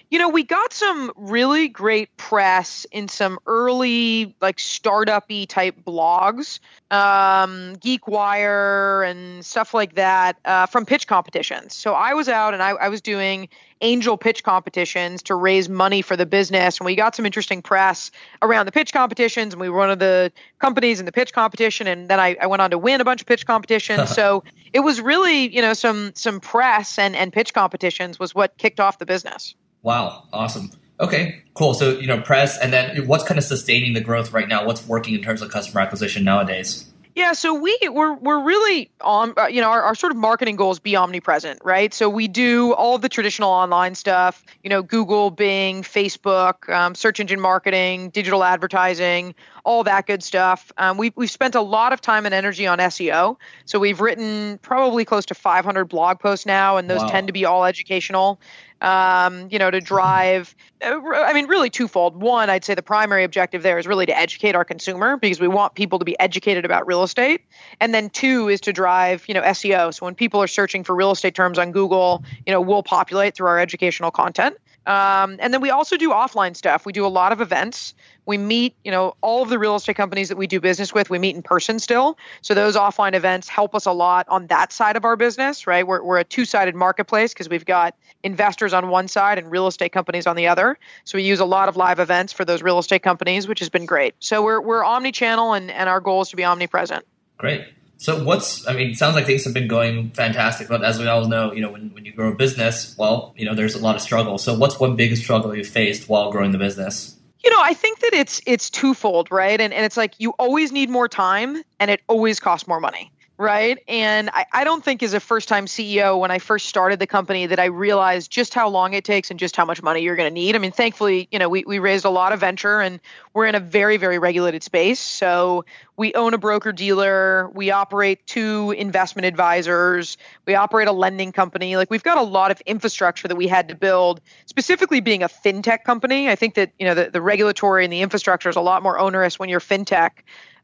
You 0.09 0.19
know, 0.19 0.29
we 0.29 0.43
got 0.43 0.71
some 0.71 1.11
really 1.17 1.67
great 1.67 2.15
press 2.17 2.85
in 2.91 3.07
some 3.07 3.39
early, 3.45 4.35
like, 4.39 4.59
startup 4.59 5.25
y 5.29 5.45
type 5.49 5.75
blogs, 5.83 6.59
um, 6.91 7.75
GeekWire 7.77 9.09
and 9.09 9.43
stuff 9.43 9.73
like 9.73 9.95
that 9.95 10.37
uh, 10.45 10.67
from 10.67 10.85
pitch 10.85 11.07
competitions. 11.07 11.73
So 11.73 11.93
I 11.93 12.13
was 12.13 12.29
out 12.29 12.53
and 12.53 12.63
I, 12.63 12.69
I 12.69 12.89
was 12.89 13.01
doing 13.01 13.49
angel 13.83 14.17
pitch 14.17 14.43
competitions 14.43 15.21
to 15.23 15.35
raise 15.35 15.69
money 15.69 16.01
for 16.01 16.17
the 16.17 16.25
business. 16.25 16.79
And 16.79 16.85
we 16.85 16.95
got 16.95 17.15
some 17.15 17.25
interesting 17.25 17.61
press 17.61 18.09
around 18.41 18.65
the 18.65 18.71
pitch 18.71 18.93
competitions. 18.93 19.53
And 19.53 19.61
we 19.61 19.69
were 19.69 19.77
one 19.77 19.91
of 19.91 19.99
the 19.99 20.31
companies 20.59 20.99
in 20.99 21.05
the 21.05 21.11
pitch 21.11 21.33
competition. 21.33 21.85
And 21.85 22.07
then 22.07 22.19
I, 22.19 22.35
I 22.41 22.47
went 22.47 22.61
on 22.61 22.71
to 22.71 22.77
win 22.77 23.01
a 23.01 23.05
bunch 23.05 23.21
of 23.21 23.27
pitch 23.27 23.45
competitions. 23.45 24.09
so 24.15 24.43
it 24.71 24.79
was 24.79 25.01
really, 25.01 25.53
you 25.53 25.61
know, 25.61 25.73
some 25.73 26.13
some 26.15 26.39
press 26.39 26.97
and, 26.97 27.15
and 27.15 27.31
pitch 27.31 27.53
competitions 27.53 28.17
was 28.17 28.33
what 28.33 28.57
kicked 28.57 28.79
off 28.79 28.97
the 28.97 29.05
business. 29.05 29.53
Wow, 29.83 30.27
awesome. 30.31 30.71
Okay, 30.99 31.43
cool. 31.53 31.73
So, 31.73 31.97
you 31.97 32.07
know, 32.07 32.21
press, 32.21 32.57
and 32.57 32.71
then 32.71 33.07
what's 33.07 33.23
kind 33.25 33.37
of 33.37 33.43
sustaining 33.43 33.93
the 33.93 33.99
growth 33.99 34.31
right 34.31 34.47
now? 34.47 34.65
What's 34.65 34.87
working 34.87 35.15
in 35.15 35.21
terms 35.21 35.41
of 35.41 35.51
customer 35.51 35.81
acquisition 35.81 36.23
nowadays? 36.23 36.92
Yeah, 37.15 37.33
so 37.33 37.53
we 37.53 37.77
we're 37.83 38.13
we're 38.13 38.43
really 38.43 38.89
on 38.99 39.33
uh, 39.37 39.45
you 39.45 39.61
know 39.61 39.69
our, 39.69 39.83
our 39.83 39.95
sort 39.95 40.11
of 40.11 40.17
marketing 40.17 40.55
goals 40.55 40.79
be 40.79 40.95
omnipresent, 40.95 41.59
right? 41.63 41.93
So 41.93 42.09
we 42.09 42.27
do 42.27 42.73
all 42.73 42.97
the 42.97 43.09
traditional 43.09 43.51
online 43.51 43.93
stuff, 43.93 44.43
you 44.63 44.69
know, 44.71 44.81
Google, 44.81 45.29
Bing, 45.29 45.83
Facebook, 45.83 46.67
um, 46.73 46.95
search 46.95 47.19
engine 47.19 47.39
marketing, 47.39 48.09
digital 48.09 48.43
advertising, 48.43 49.35
all 49.63 49.83
that 49.83 50.05
good 50.05 50.23
stuff. 50.23 50.71
Um, 50.77 50.97
we've 50.97 51.13
we've 51.15 51.31
spent 51.31 51.55
a 51.55 51.61
lot 51.61 51.93
of 51.93 52.01
time 52.01 52.25
and 52.25 52.33
energy 52.33 52.67
on 52.67 52.79
SEO. 52.79 53.37
So 53.65 53.79
we've 53.79 54.01
written 54.01 54.59
probably 54.61 55.05
close 55.05 55.25
to 55.27 55.35
500 55.35 55.85
blog 55.85 56.19
posts 56.19 56.45
now, 56.45 56.77
and 56.77 56.89
those 56.89 57.01
wow. 57.01 57.07
tend 57.07 57.27
to 57.27 57.33
be 57.33 57.45
all 57.45 57.65
educational 57.65 58.39
um, 58.83 59.47
you 59.49 59.57
know, 59.57 59.71
to 59.71 59.79
drive. 59.79 60.53
Uh, 60.81 60.99
I 61.15 61.33
mean, 61.33 61.47
really 61.47 61.69
twofold. 61.69 62.21
One, 62.21 62.49
I'd 62.49 62.65
say 62.65 62.75
the 62.75 62.83
primary 62.83 63.23
objective 63.23 63.63
there 63.63 63.79
is 63.79 63.87
really 63.87 64.05
to 64.05 64.17
educate 64.17 64.55
our 64.55 64.65
consumer 64.65 65.15
because 65.17 65.39
we 65.39 65.47
want 65.47 65.73
people 65.73 65.99
to 65.99 66.05
be 66.05 66.19
educated 66.19 66.65
about 66.65 66.85
real 66.85 67.01
estate. 67.01 67.41
And 67.79 67.93
then 67.93 68.09
two 68.09 68.49
is 68.49 68.61
to 68.61 68.73
drive, 68.73 69.23
you 69.27 69.33
know, 69.33 69.41
SEO. 69.41 69.93
So 69.93 70.05
when 70.05 70.15
people 70.15 70.41
are 70.41 70.47
searching 70.47 70.83
for 70.83 70.93
real 70.93 71.11
estate 71.11 71.33
terms 71.33 71.57
on 71.57 71.71
Google, 71.71 72.23
you 72.45 72.51
know, 72.51 72.59
we'll 72.59 72.83
populate 72.83 73.35
through 73.35 73.47
our 73.47 73.59
educational 73.59 74.11
content. 74.11 74.57
Um, 74.85 75.37
and 75.39 75.53
then 75.53 75.61
we 75.61 75.69
also 75.69 75.97
do 75.97 76.09
offline 76.09 76.55
stuff. 76.55 76.85
We 76.85 76.91
do 76.91 77.05
a 77.05 77.07
lot 77.07 77.31
of 77.31 77.41
events. 77.41 77.93
We 78.25 78.37
meet, 78.37 78.75
you 78.83 78.91
know, 78.91 79.15
all 79.21 79.41
of 79.41 79.49
the 79.49 79.59
real 79.59 79.75
estate 79.75 79.95
companies 79.95 80.29
that 80.29 80.37
we 80.37 80.47
do 80.47 80.59
business 80.59 80.93
with, 80.93 81.09
we 81.09 81.19
meet 81.19 81.35
in 81.35 81.41
person 81.41 81.79
still. 81.79 82.17
So 82.41 82.53
those 82.53 82.75
offline 82.75 83.13
events 83.13 83.47
help 83.47 83.75
us 83.75 83.85
a 83.85 83.91
lot 83.91 84.27
on 84.29 84.47
that 84.47 84.71
side 84.71 84.95
of 84.95 85.05
our 85.05 85.15
business, 85.15 85.67
right? 85.67 85.85
We're, 85.85 86.03
we're 86.03 86.19
a 86.19 86.23
two 86.23 86.45
sided 86.45 86.75
marketplace 86.75 87.33
because 87.33 87.49
we've 87.49 87.65
got 87.65 87.95
investors 88.23 88.73
on 88.73 88.89
one 88.89 89.07
side 89.07 89.37
and 89.37 89.49
real 89.49 89.67
estate 89.67 89.91
companies 89.91 90.27
on 90.27 90.35
the 90.35 90.47
other. 90.47 90.77
So 91.03 91.17
we 91.17 91.23
use 91.23 91.39
a 91.39 91.45
lot 91.45 91.69
of 91.69 91.77
live 91.77 91.99
events 91.99 92.33
for 92.33 92.45
those 92.45 92.61
real 92.61 92.79
estate 92.79 93.03
companies, 93.03 93.47
which 93.47 93.59
has 93.59 93.69
been 93.69 93.85
great. 93.85 94.15
So 94.19 94.43
we're, 94.43 94.61
we're 94.61 94.83
omni 94.83 95.11
channel 95.11 95.53
and, 95.53 95.71
and 95.71 95.89
our 95.89 95.99
goal 95.99 96.21
is 96.21 96.29
to 96.29 96.35
be 96.35 96.43
omnipresent. 96.43 97.05
Great. 97.37 97.65
So 98.03 98.21
what's 98.21 98.67
I 98.67 98.73
mean, 98.73 98.95
sounds 98.95 99.15
like 99.15 99.25
things 99.25 99.45
have 99.45 99.53
been 99.53 99.69
going 99.69 100.09
fantastic, 100.09 100.67
but 100.67 100.83
as 100.83 100.99
we 100.99 101.07
all 101.07 101.25
know, 101.25 101.53
you 101.53 101.61
know, 101.61 101.71
when, 101.71 101.93
when 101.93 102.03
you 102.03 102.11
grow 102.11 102.33
a 102.33 102.35
business, 102.35 102.93
well, 102.97 103.33
you 103.37 103.45
know, 103.45 103.55
there's 103.55 103.75
a 103.75 103.79
lot 103.79 103.95
of 103.95 104.01
struggle. 104.01 104.37
So 104.37 104.53
what's 104.53 104.77
one 104.77 104.97
biggest 104.97 105.23
struggle 105.23 105.55
you 105.55 105.63
faced 105.63 106.09
while 106.09 106.29
growing 106.29 106.51
the 106.51 106.57
business? 106.57 107.17
You 107.45 107.49
know, 107.49 107.61
I 107.61 107.73
think 107.73 108.01
that 108.01 108.13
it's 108.13 108.41
it's 108.45 108.69
twofold, 108.69 109.31
right? 109.31 109.59
And 109.61 109.73
and 109.73 109.85
it's 109.85 109.95
like 109.95 110.15
you 110.17 110.31
always 110.31 110.73
need 110.73 110.89
more 110.89 111.07
time 111.07 111.63
and 111.79 111.89
it 111.89 112.01
always 112.09 112.41
costs 112.41 112.67
more 112.67 112.81
money 112.81 113.09
right? 113.37 113.79
And 113.87 114.29
I, 114.31 114.45
I 114.51 114.63
don't 114.63 114.83
think 114.83 115.01
as 115.01 115.13
a 115.13 115.19
first 115.19 115.49
time 115.49 115.65
CEO, 115.65 116.19
when 116.19 116.29
I 116.29 116.37
first 116.37 116.67
started 116.67 116.99
the 116.99 117.07
company, 117.07 117.47
that 117.47 117.59
I 117.59 117.65
realized 117.65 118.31
just 118.31 118.53
how 118.53 118.69
long 118.69 118.93
it 118.93 119.03
takes 119.03 119.31
and 119.31 119.39
just 119.39 119.55
how 119.55 119.65
much 119.65 119.81
money 119.81 120.01
you're 120.01 120.15
going 120.15 120.29
to 120.29 120.33
need. 120.33 120.55
I 120.55 120.59
mean, 120.59 120.71
thankfully, 120.71 121.27
you 121.31 121.39
know, 121.39 121.49
we, 121.49 121.63
we 121.65 121.79
raised 121.79 122.05
a 122.05 122.09
lot 122.09 122.31
of 122.31 122.39
venture 122.39 122.79
and 122.79 122.99
we're 123.33 123.47
in 123.47 123.55
a 123.55 123.59
very, 123.59 123.97
very 123.97 124.19
regulated 124.19 124.61
space. 124.61 124.99
So 124.99 125.65
we 125.97 126.13
own 126.13 126.33
a 126.33 126.37
broker 126.37 126.71
dealer, 126.71 127.49
we 127.53 127.71
operate 127.71 128.25
two 128.27 128.71
investment 128.71 129.25
advisors, 129.25 130.17
we 130.45 130.53
operate 130.55 130.87
a 130.87 130.91
lending 130.91 131.31
company. 131.31 131.75
Like 131.75 131.89
we've 131.89 132.03
got 132.03 132.17
a 132.17 132.23
lot 132.23 132.51
of 132.51 132.61
infrastructure 132.61 133.27
that 133.27 133.35
we 133.35 133.47
had 133.47 133.69
to 133.69 133.75
build, 133.75 134.21
specifically 134.45 135.01
being 135.01 135.23
a 135.23 135.27
fintech 135.27 135.83
company. 135.83 136.29
I 136.29 136.35
think 136.35 136.53
that, 136.55 136.71
you 136.77 136.85
know, 136.85 136.93
the, 136.93 137.09
the 137.09 137.21
regulatory 137.21 137.83
and 137.83 137.91
the 137.91 138.01
infrastructure 138.01 138.49
is 138.49 138.55
a 138.55 138.61
lot 138.61 138.83
more 138.83 138.99
onerous 138.99 139.39
when 139.39 139.49
you're 139.49 139.59
fintech. 139.59 140.11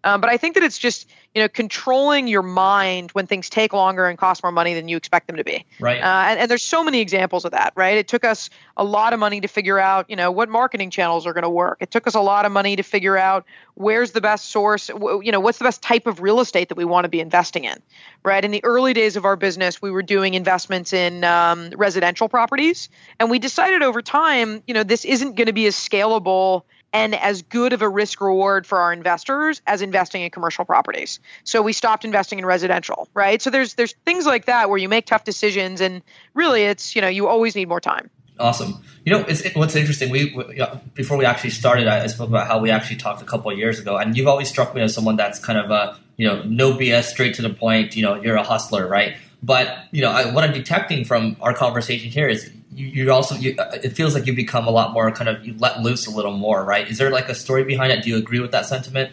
Um, 0.03 0.21
but 0.21 0.29
I 0.29 0.37
think 0.37 0.55
that 0.55 0.63
it's 0.63 0.77
just 0.77 1.09
you 1.35 1.41
know 1.41 1.49
controlling 1.49 2.27
your 2.27 2.41
mind 2.41 3.11
when 3.11 3.27
things 3.27 3.49
take 3.49 3.73
longer 3.73 4.07
and 4.07 4.17
cost 4.17 4.41
more 4.43 4.51
money 4.51 4.73
than 4.73 4.87
you 4.87 4.97
expect 4.97 5.27
them 5.27 5.35
to 5.35 5.43
be. 5.43 5.65
Right. 5.79 6.01
Uh, 6.01 6.29
and, 6.29 6.39
and, 6.39 6.49
there's 6.49 6.63
so 6.63 6.83
many 6.83 7.01
examples 7.01 7.45
of 7.45 7.51
that. 7.51 7.73
Right. 7.75 7.97
It 7.97 8.07
took 8.07 8.23
us 8.23 8.49
a 8.77 8.83
lot 8.83 9.13
of 9.13 9.19
money 9.19 9.41
to 9.41 9.47
figure 9.47 9.77
out 9.77 10.09
you 10.09 10.15
know 10.15 10.31
what 10.31 10.49
marketing 10.49 10.89
channels 10.89 11.27
are 11.27 11.33
going 11.33 11.43
to 11.43 11.49
work. 11.49 11.77
It 11.81 11.91
took 11.91 12.07
us 12.07 12.15
a 12.15 12.21
lot 12.21 12.45
of 12.45 12.51
money 12.51 12.75
to 12.77 12.83
figure 12.83 13.17
out 13.17 13.45
where's 13.75 14.11
the 14.11 14.21
best 14.21 14.49
source. 14.49 14.89
You 14.89 15.31
know 15.31 15.39
what's 15.39 15.57
the 15.57 15.65
best 15.65 15.81
type 15.81 16.07
of 16.07 16.21
real 16.21 16.39
estate 16.39 16.69
that 16.69 16.77
we 16.77 16.85
want 16.85 17.05
to 17.05 17.09
be 17.09 17.19
investing 17.19 17.65
in. 17.65 17.77
Right. 18.23 18.43
In 18.43 18.51
the 18.51 18.63
early 18.63 18.93
days 18.93 19.17
of 19.17 19.25
our 19.25 19.35
business, 19.35 19.81
we 19.81 19.91
were 19.91 20.03
doing 20.03 20.33
investments 20.33 20.93
in 20.93 21.23
um, 21.23 21.71
residential 21.75 22.29
properties, 22.29 22.89
and 23.19 23.29
we 23.29 23.39
decided 23.39 23.81
over 23.81 24.01
time, 24.01 24.63
you 24.65 24.73
know, 24.73 24.83
this 24.83 25.05
isn't 25.05 25.35
going 25.35 25.47
to 25.47 25.53
be 25.53 25.67
as 25.67 25.75
scalable 25.75 26.63
and 26.93 27.15
as 27.15 27.41
good 27.43 27.73
of 27.73 27.81
a 27.81 27.89
risk 27.89 28.21
reward 28.21 28.65
for 28.65 28.79
our 28.79 28.93
investors 28.93 29.61
as 29.67 29.81
investing 29.81 30.21
in 30.21 30.31
commercial 30.31 30.65
properties. 30.65 31.19
So 31.43 31.61
we 31.61 31.73
stopped 31.73 32.05
investing 32.05 32.39
in 32.39 32.45
residential, 32.45 33.07
right? 33.13 33.41
So 33.41 33.49
there's 33.49 33.75
there's 33.75 33.93
things 34.05 34.25
like 34.25 34.45
that 34.45 34.69
where 34.69 34.77
you 34.77 34.89
make 34.89 35.05
tough 35.05 35.23
decisions 35.23 35.81
and 35.81 36.01
really 36.33 36.63
it's, 36.63 36.95
you 36.95 37.01
know, 37.01 37.07
you 37.07 37.27
always 37.27 37.55
need 37.55 37.67
more 37.67 37.81
time. 37.81 38.09
Awesome. 38.39 38.81
You 39.05 39.13
know, 39.13 39.25
it's, 39.27 39.41
it, 39.41 39.55
what's 39.55 39.75
interesting. 39.75 40.09
We, 40.09 40.33
we, 40.33 40.61
before 40.93 41.17
we 41.17 41.25
actually 41.25 41.49
started, 41.49 41.87
I, 41.87 42.03
I 42.03 42.07
spoke 42.07 42.29
about 42.29 42.47
how 42.47 42.59
we 42.59 42.71
actually 42.71 42.95
talked 42.95 43.21
a 43.21 43.25
couple 43.25 43.51
of 43.51 43.57
years 43.57 43.79
ago, 43.79 43.97
and 43.97 44.15
you've 44.15 44.27
always 44.27 44.47
struck 44.47 44.73
me 44.73 44.81
as 44.81 44.93
someone 44.93 45.17
that's 45.17 45.39
kind 45.39 45.59
of 45.59 45.69
a 45.71 45.99
you 46.15 46.25
know 46.25 46.43
no 46.43 46.73
BS, 46.73 47.05
straight 47.05 47.35
to 47.35 47.41
the 47.41 47.49
point. 47.49 47.97
You 47.97 48.03
know, 48.03 48.15
you're 48.15 48.37
a 48.37 48.43
hustler, 48.43 48.87
right? 48.87 49.17
But 49.41 49.85
you 49.91 50.01
know, 50.01 50.11
I, 50.11 50.31
what 50.31 50.43
I'm 50.43 50.53
detecting 50.53 51.05
from 51.05 51.37
our 51.41 51.53
conversation 51.53 52.09
here 52.09 52.27
is 52.27 52.51
you, 52.73 52.87
you 52.87 53.11
also 53.11 53.35
you, 53.35 53.55
it 53.57 53.91
feels 53.91 54.13
like 54.13 54.25
you 54.25 54.35
become 54.35 54.67
a 54.67 54.71
lot 54.71 54.93
more 54.93 55.11
kind 55.11 55.29
of 55.29 55.45
you 55.45 55.55
let 55.57 55.81
loose 55.81 56.07
a 56.07 56.11
little 56.11 56.33
more, 56.33 56.63
right? 56.63 56.87
Is 56.89 56.97
there 56.97 57.09
like 57.09 57.29
a 57.29 57.35
story 57.35 57.63
behind 57.63 57.91
it? 57.91 58.03
Do 58.03 58.09
you 58.09 58.17
agree 58.17 58.39
with 58.39 58.51
that 58.51 58.65
sentiment? 58.65 59.11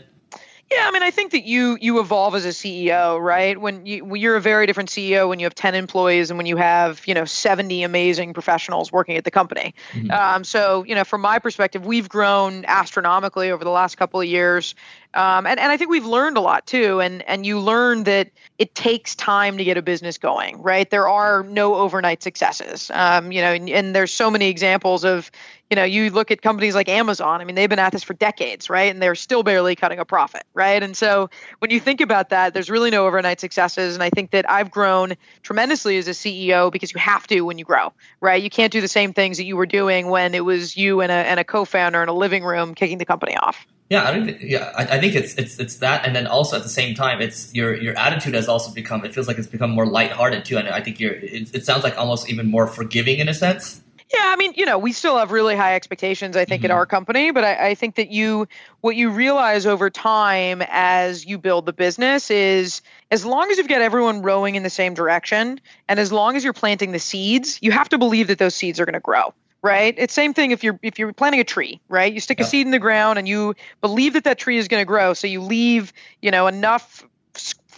Yeah, 0.71 0.78
Yeah, 0.78 0.88
I 0.88 0.90
mean, 0.90 1.02
I 1.02 1.12
think 1.12 1.30
that 1.30 1.45
you 1.45 1.78
you 1.80 2.00
evolve 2.00 2.35
as 2.35 2.45
a 2.45 2.49
CEO, 2.49 3.21
right? 3.21 3.61
When 3.61 3.87
you 3.87 4.04
when 4.04 4.21
you're 4.21 4.35
a 4.35 4.40
very 4.40 4.66
different 4.66 4.88
CEO 4.88 5.28
when 5.28 5.38
you 5.38 5.47
have 5.47 5.54
ten 5.54 5.76
employees 5.76 6.30
and 6.30 6.38
when 6.38 6.47
you 6.47 6.56
have 6.56 7.06
you 7.06 7.14
know 7.14 7.25
seventy 7.25 7.85
amazing 7.85 8.35
professionals 8.35 8.90
working 8.90 9.16
at 9.16 9.23
the 9.23 9.30
company. 9.30 9.75
Mm-hmm. 9.92 10.11
Um, 10.11 10.45
so 10.45 10.85
you 10.85 10.97
know, 10.97 11.04
from 11.04 11.21
my 11.21 11.38
perspective, 11.38 11.87
we've 11.87 12.09
grown 12.09 12.64
astronomically 12.66 13.52
over 13.52 13.62
the 13.62 13.71
last 13.71 13.97
couple 13.97 14.21
of 14.21 14.26
years, 14.26 14.75
um, 15.16 15.46
and 15.46 15.58
and 15.58 15.73
I 15.73 15.76
think 15.76 15.90
we've 15.90 16.06
learned 16.06 16.37
a 16.37 16.40
lot 16.40 16.66
too. 16.66 17.00
And 17.00 17.23
and 17.28 17.46
you 17.46 17.58
learn 17.58 18.04
that 18.04 18.30
it 18.58 18.75
takes 18.75 19.14
time 19.14 19.58
to 19.58 19.64
get 19.64 19.76
a 19.76 19.82
business 19.82 20.18
going, 20.18 20.62
right? 20.62 20.88
There 20.88 21.08
are 21.08 21.42
no 21.42 21.75
overnight 21.75 22.23
successes. 22.23 22.90
Um, 22.92 23.32
you 23.32 23.40
know, 23.40 23.52
and, 23.52 23.68
and 23.68 23.94
there's 23.94 24.12
so 24.12 24.30
many 24.30 24.49
examples 24.49 25.04
of 25.04 25.30
you 25.70 25.75
know, 25.75 25.85
you 25.85 26.11
look 26.11 26.30
at 26.30 26.42
companies 26.42 26.76
like 26.76 26.88
Amazon, 26.88 27.40
I 27.40 27.44
mean, 27.44 27.56
they've 27.56 27.68
been 27.68 27.80
at 27.80 27.92
this 27.92 28.04
for 28.04 28.14
decades, 28.14 28.70
right? 28.70 28.90
And 28.90 29.02
they're 29.02 29.16
still 29.16 29.42
barely 29.42 29.75
cutting 29.75 29.99
a 29.99 30.04
profit, 30.04 30.44
right? 30.54 30.80
And 30.80 30.96
so 30.96 31.28
when 31.58 31.73
you 31.73 31.80
think 31.80 32.00
about 32.00 32.28
that, 32.28 32.54
there's 32.54 32.70
really 32.70 32.90
no 32.90 33.04
overnight 33.04 33.40
successes. 33.40 33.94
And 33.94 34.02
I 34.02 34.11
think 34.11 34.30
that 34.30 34.49
I've 34.49 34.70
grown 34.70 35.14
tremendously 35.42 35.99
as 35.99 36.06
a 36.06 36.12
CEO 36.12 36.70
because 36.70 36.92
you 36.92 37.00
have 37.00 37.26
to 37.28 37.40
when 37.40 37.58
you 37.58 37.64
grow, 37.64 37.92
right? 38.20 38.40
You 38.40 38.50
can't 38.50 38.73
do 38.73 38.80
the 38.80 38.87
same 38.87 39.12
things 39.12 39.38
that 39.38 39.44
you 39.44 39.56
were 39.56 39.66
doing 39.66 40.08
when 40.08 40.35
it 40.35 40.44
was 40.44 40.76
you 40.76 41.00
and 41.00 41.11
a, 41.11 41.14
and 41.14 41.40
a 41.40 41.44
co 41.44 41.64
founder 41.64 42.00
in 42.00 42.08
a 42.08 42.14
living 42.14 42.44
room 42.44 42.75
kicking 42.75 42.99
the 42.99 43.04
company 43.04 43.37
off. 43.37 43.66
Yeah, 43.88 44.09
I 44.09 44.25
think 44.25 44.38
yeah, 44.40 44.73
I, 44.76 44.97
I, 44.97 45.00
think 45.00 45.14
it's 45.14 45.35
it's 45.37 45.61
it's 45.61 45.76
that, 45.76 46.05
and 46.05 46.14
then 46.14 46.26
also 46.26 46.57
at 46.57 46.64
the 46.64 46.69
same 46.69 46.97
time, 46.97 47.21
it's 47.21 47.55
your 47.55 47.73
your 47.75 47.97
attitude 47.97 48.35
has 48.35 48.49
also 48.49 48.73
become. 48.73 49.05
It 49.05 49.14
feels 49.14 49.28
like 49.28 49.38
it's 49.38 49.47
become 49.47 49.71
more 49.71 49.87
lighthearted 49.87 50.45
too, 50.45 50.59
and 50.59 50.69
I 50.69 50.81
think 50.81 50.99
you're. 50.99 51.12
It, 51.12 51.55
it 51.55 51.66
sounds 51.66 51.85
like 51.85 51.97
almost 51.97 52.28
even 52.28 52.50
more 52.50 52.66
forgiving 52.66 53.21
in 53.21 53.28
a 53.28 53.35
sense. 53.35 53.81
Yeah, 54.12 54.23
I 54.23 54.37
mean, 54.37 54.52
you 54.57 54.66
know, 54.66 54.78
we 54.78 54.93
still 54.93 55.19
have 55.19 55.33
really 55.33 55.57
high 55.57 55.75
expectations, 55.75 56.37
I 56.37 56.45
think, 56.45 56.62
mm-hmm. 56.62 56.71
at 56.71 56.75
our 56.76 56.87
company, 56.87 57.33
but 57.33 57.43
I, 57.43 57.71
I, 57.71 57.75
think 57.75 57.97
that 57.97 58.09
you, 58.09 58.47
what 58.81 58.95
you 58.95 59.11
realize 59.11 59.66
over 59.66 59.90
time 59.90 60.62
as 60.69 61.26
you 61.26 61.38
build 61.38 61.66
the 61.66 61.73
business 61.73 62.31
is 62.31 62.83
as 63.11 63.25
long 63.25 63.50
as 63.50 63.59
you've 63.59 63.66
got 63.66 63.83
everyone 63.83 64.23
rowing 64.23 64.55
in 64.55 64.62
the 64.62 64.71
same 64.71 64.95
direction 64.95 65.61
and 65.88 65.99
as 65.99 66.12
long 66.12 66.37
as 66.37 66.45
you're 66.45 66.52
planting 66.52 66.93
the 66.93 67.00
seeds, 67.00 67.59
you 67.62 67.73
have 67.73 67.88
to 67.88 67.99
believe 67.99 68.28
that 68.28 68.38
those 68.38 68.55
seeds 68.55 68.78
are 68.78 68.85
going 68.85 68.95
to 68.95 69.00
grow. 69.00 69.35
Right. 69.62 69.94
It's 69.96 70.14
same 70.14 70.32
thing 70.32 70.52
if 70.52 70.62
you're 70.62 70.78
if 70.82 70.98
you're 70.98 71.12
planting 71.12 71.40
a 71.40 71.44
tree, 71.44 71.80
right? 71.88 72.12
You 72.12 72.20
stick 72.20 72.38
yeah. 72.38 72.44
a 72.44 72.48
seed 72.48 72.66
in 72.66 72.70
the 72.70 72.78
ground 72.78 73.18
and 73.18 73.26
you 73.26 73.54
believe 73.80 74.12
that 74.12 74.25
that 74.25 74.38
tree 74.38 74.58
is 74.58 74.68
going 74.68 74.80
to 74.80 74.84
grow, 74.84 75.14
so 75.14 75.26
you 75.26 75.40
leave 75.40 75.92
you 76.22 76.30
know 76.30 76.46
enough 76.46 77.04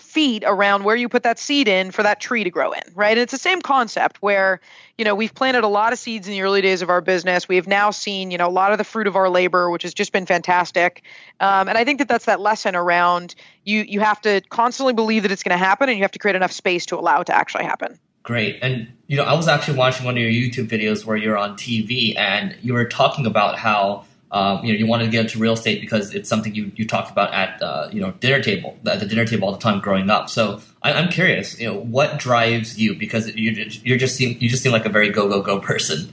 feet 0.09 0.43
around 0.45 0.85
where 0.85 0.97
you 0.97 1.09
put 1.09 1.23
that 1.23 1.39
seed 1.39 1.69
in 1.69 1.91
for 1.91 2.03
that 2.03 2.19
tree 2.21 2.43
to 2.43 2.51
grow 2.51 2.73
in, 2.73 2.83
right? 2.95 3.13
And 3.13 3.21
it's 3.21 3.31
the 3.31 3.39
same 3.39 3.61
concept 3.61 4.21
where, 4.21 4.61
you 4.97 5.05
know, 5.05 5.15
we've 5.15 5.33
planted 5.33 5.63
a 5.63 5.69
lot 5.69 5.93
of 5.93 5.99
seeds 6.01 6.27
in 6.27 6.33
the 6.33 6.43
early 6.43 6.61
days 6.61 6.83
of 6.83 6.91
our 6.91 7.01
business. 7.01 7.49
We 7.49 7.55
have 7.55 7.69
now 7.69 7.91
seen, 7.91 8.31
you 8.31 8.39
know, 8.39 8.49
a 8.49 8.51
lot 8.51 8.73
of 8.73 8.79
the 8.79 8.85
fruit 8.85 9.07
of 9.07 9.17
our 9.17 9.29
labor, 9.29 9.71
which 9.71 9.85
has 9.85 9.95
just 9.95 10.13
been 10.13 10.27
fantastic. 10.27 11.03
Um, 11.39 11.69
and 11.69 11.77
I 11.77 11.85
think 11.85 11.99
that 11.99 12.09
that's 12.09 12.25
that 12.25 12.41
lesson 12.41 12.75
around 12.75 13.35
you. 13.65 13.83
You 13.83 14.01
have 14.01 14.21
to 14.23 14.41
constantly 14.49 14.95
believe 14.95 15.23
that 15.23 15.31
it's 15.31 15.43
going 15.43 15.57
to 15.57 15.65
happen, 15.65 15.89
and 15.89 15.97
you 15.97 16.05
have 16.05 16.13
to 16.13 16.19
create 16.19 16.37
enough 16.37 16.53
space 16.53 16.87
to 16.87 16.99
allow 16.99 17.21
it 17.21 17.27
to 17.27 17.37
actually 17.37 17.65
happen. 17.65 18.01
Great. 18.23 18.59
And 18.63 18.89
you 19.07 19.17
know, 19.17 19.25
I 19.25 19.35
was 19.35 19.49
actually 19.49 19.79
watching 19.79 20.05
one 20.05 20.17
of 20.17 20.23
your 20.23 20.31
YouTube 20.31 20.69
videos 20.69 21.05
where 21.05 21.17
you're 21.17 21.37
on 21.37 21.57
TV, 21.57 22.17
and 22.17 22.55
you 22.63 22.75
were 22.75 22.85
talking 22.85 23.25
about 23.25 23.59
how 23.59 24.05
um, 24.31 24.63
you 24.65 24.73
know, 24.73 24.79
you 24.79 24.87
wanted 24.87 25.07
to 25.07 25.11
get 25.11 25.23
into 25.23 25.39
real 25.39 25.55
estate 25.55 25.81
because 25.81 26.15
it's 26.15 26.29
something 26.29 26.55
you, 26.55 26.71
you 26.77 26.87
talked 26.87 27.11
about 27.11 27.33
at 27.33 27.63
uh, 27.63 27.89
you 27.91 28.01
know 28.01 28.13
dinner 28.13 28.43
table 28.43 28.77
at 28.87 29.01
the 29.01 29.07
dinner 29.07 29.25
table 29.25 29.49
all 29.49 29.55
the 29.55 29.61
time 29.61 29.81
growing 29.81 30.11
up. 30.11 30.29
So 30.29 30.61
I, 30.83 30.93
am 30.93 31.09
curious, 31.09 31.59
you 31.59 31.67
know, 31.67 31.79
what 31.79 32.19
drives 32.19 32.79
you 32.79 32.95
because 32.95 33.35
you 33.35 33.53
you're 33.85 33.99
just 33.99 34.17
seem 34.17 34.37
you 34.41 34.49
just 34.49 34.63
seem 34.63 34.73
like 34.73 34.85
a 34.85 34.91
very 34.91 35.09
go 35.11 35.29
go 35.29 35.41
go 35.41 35.61
person. 35.61 36.13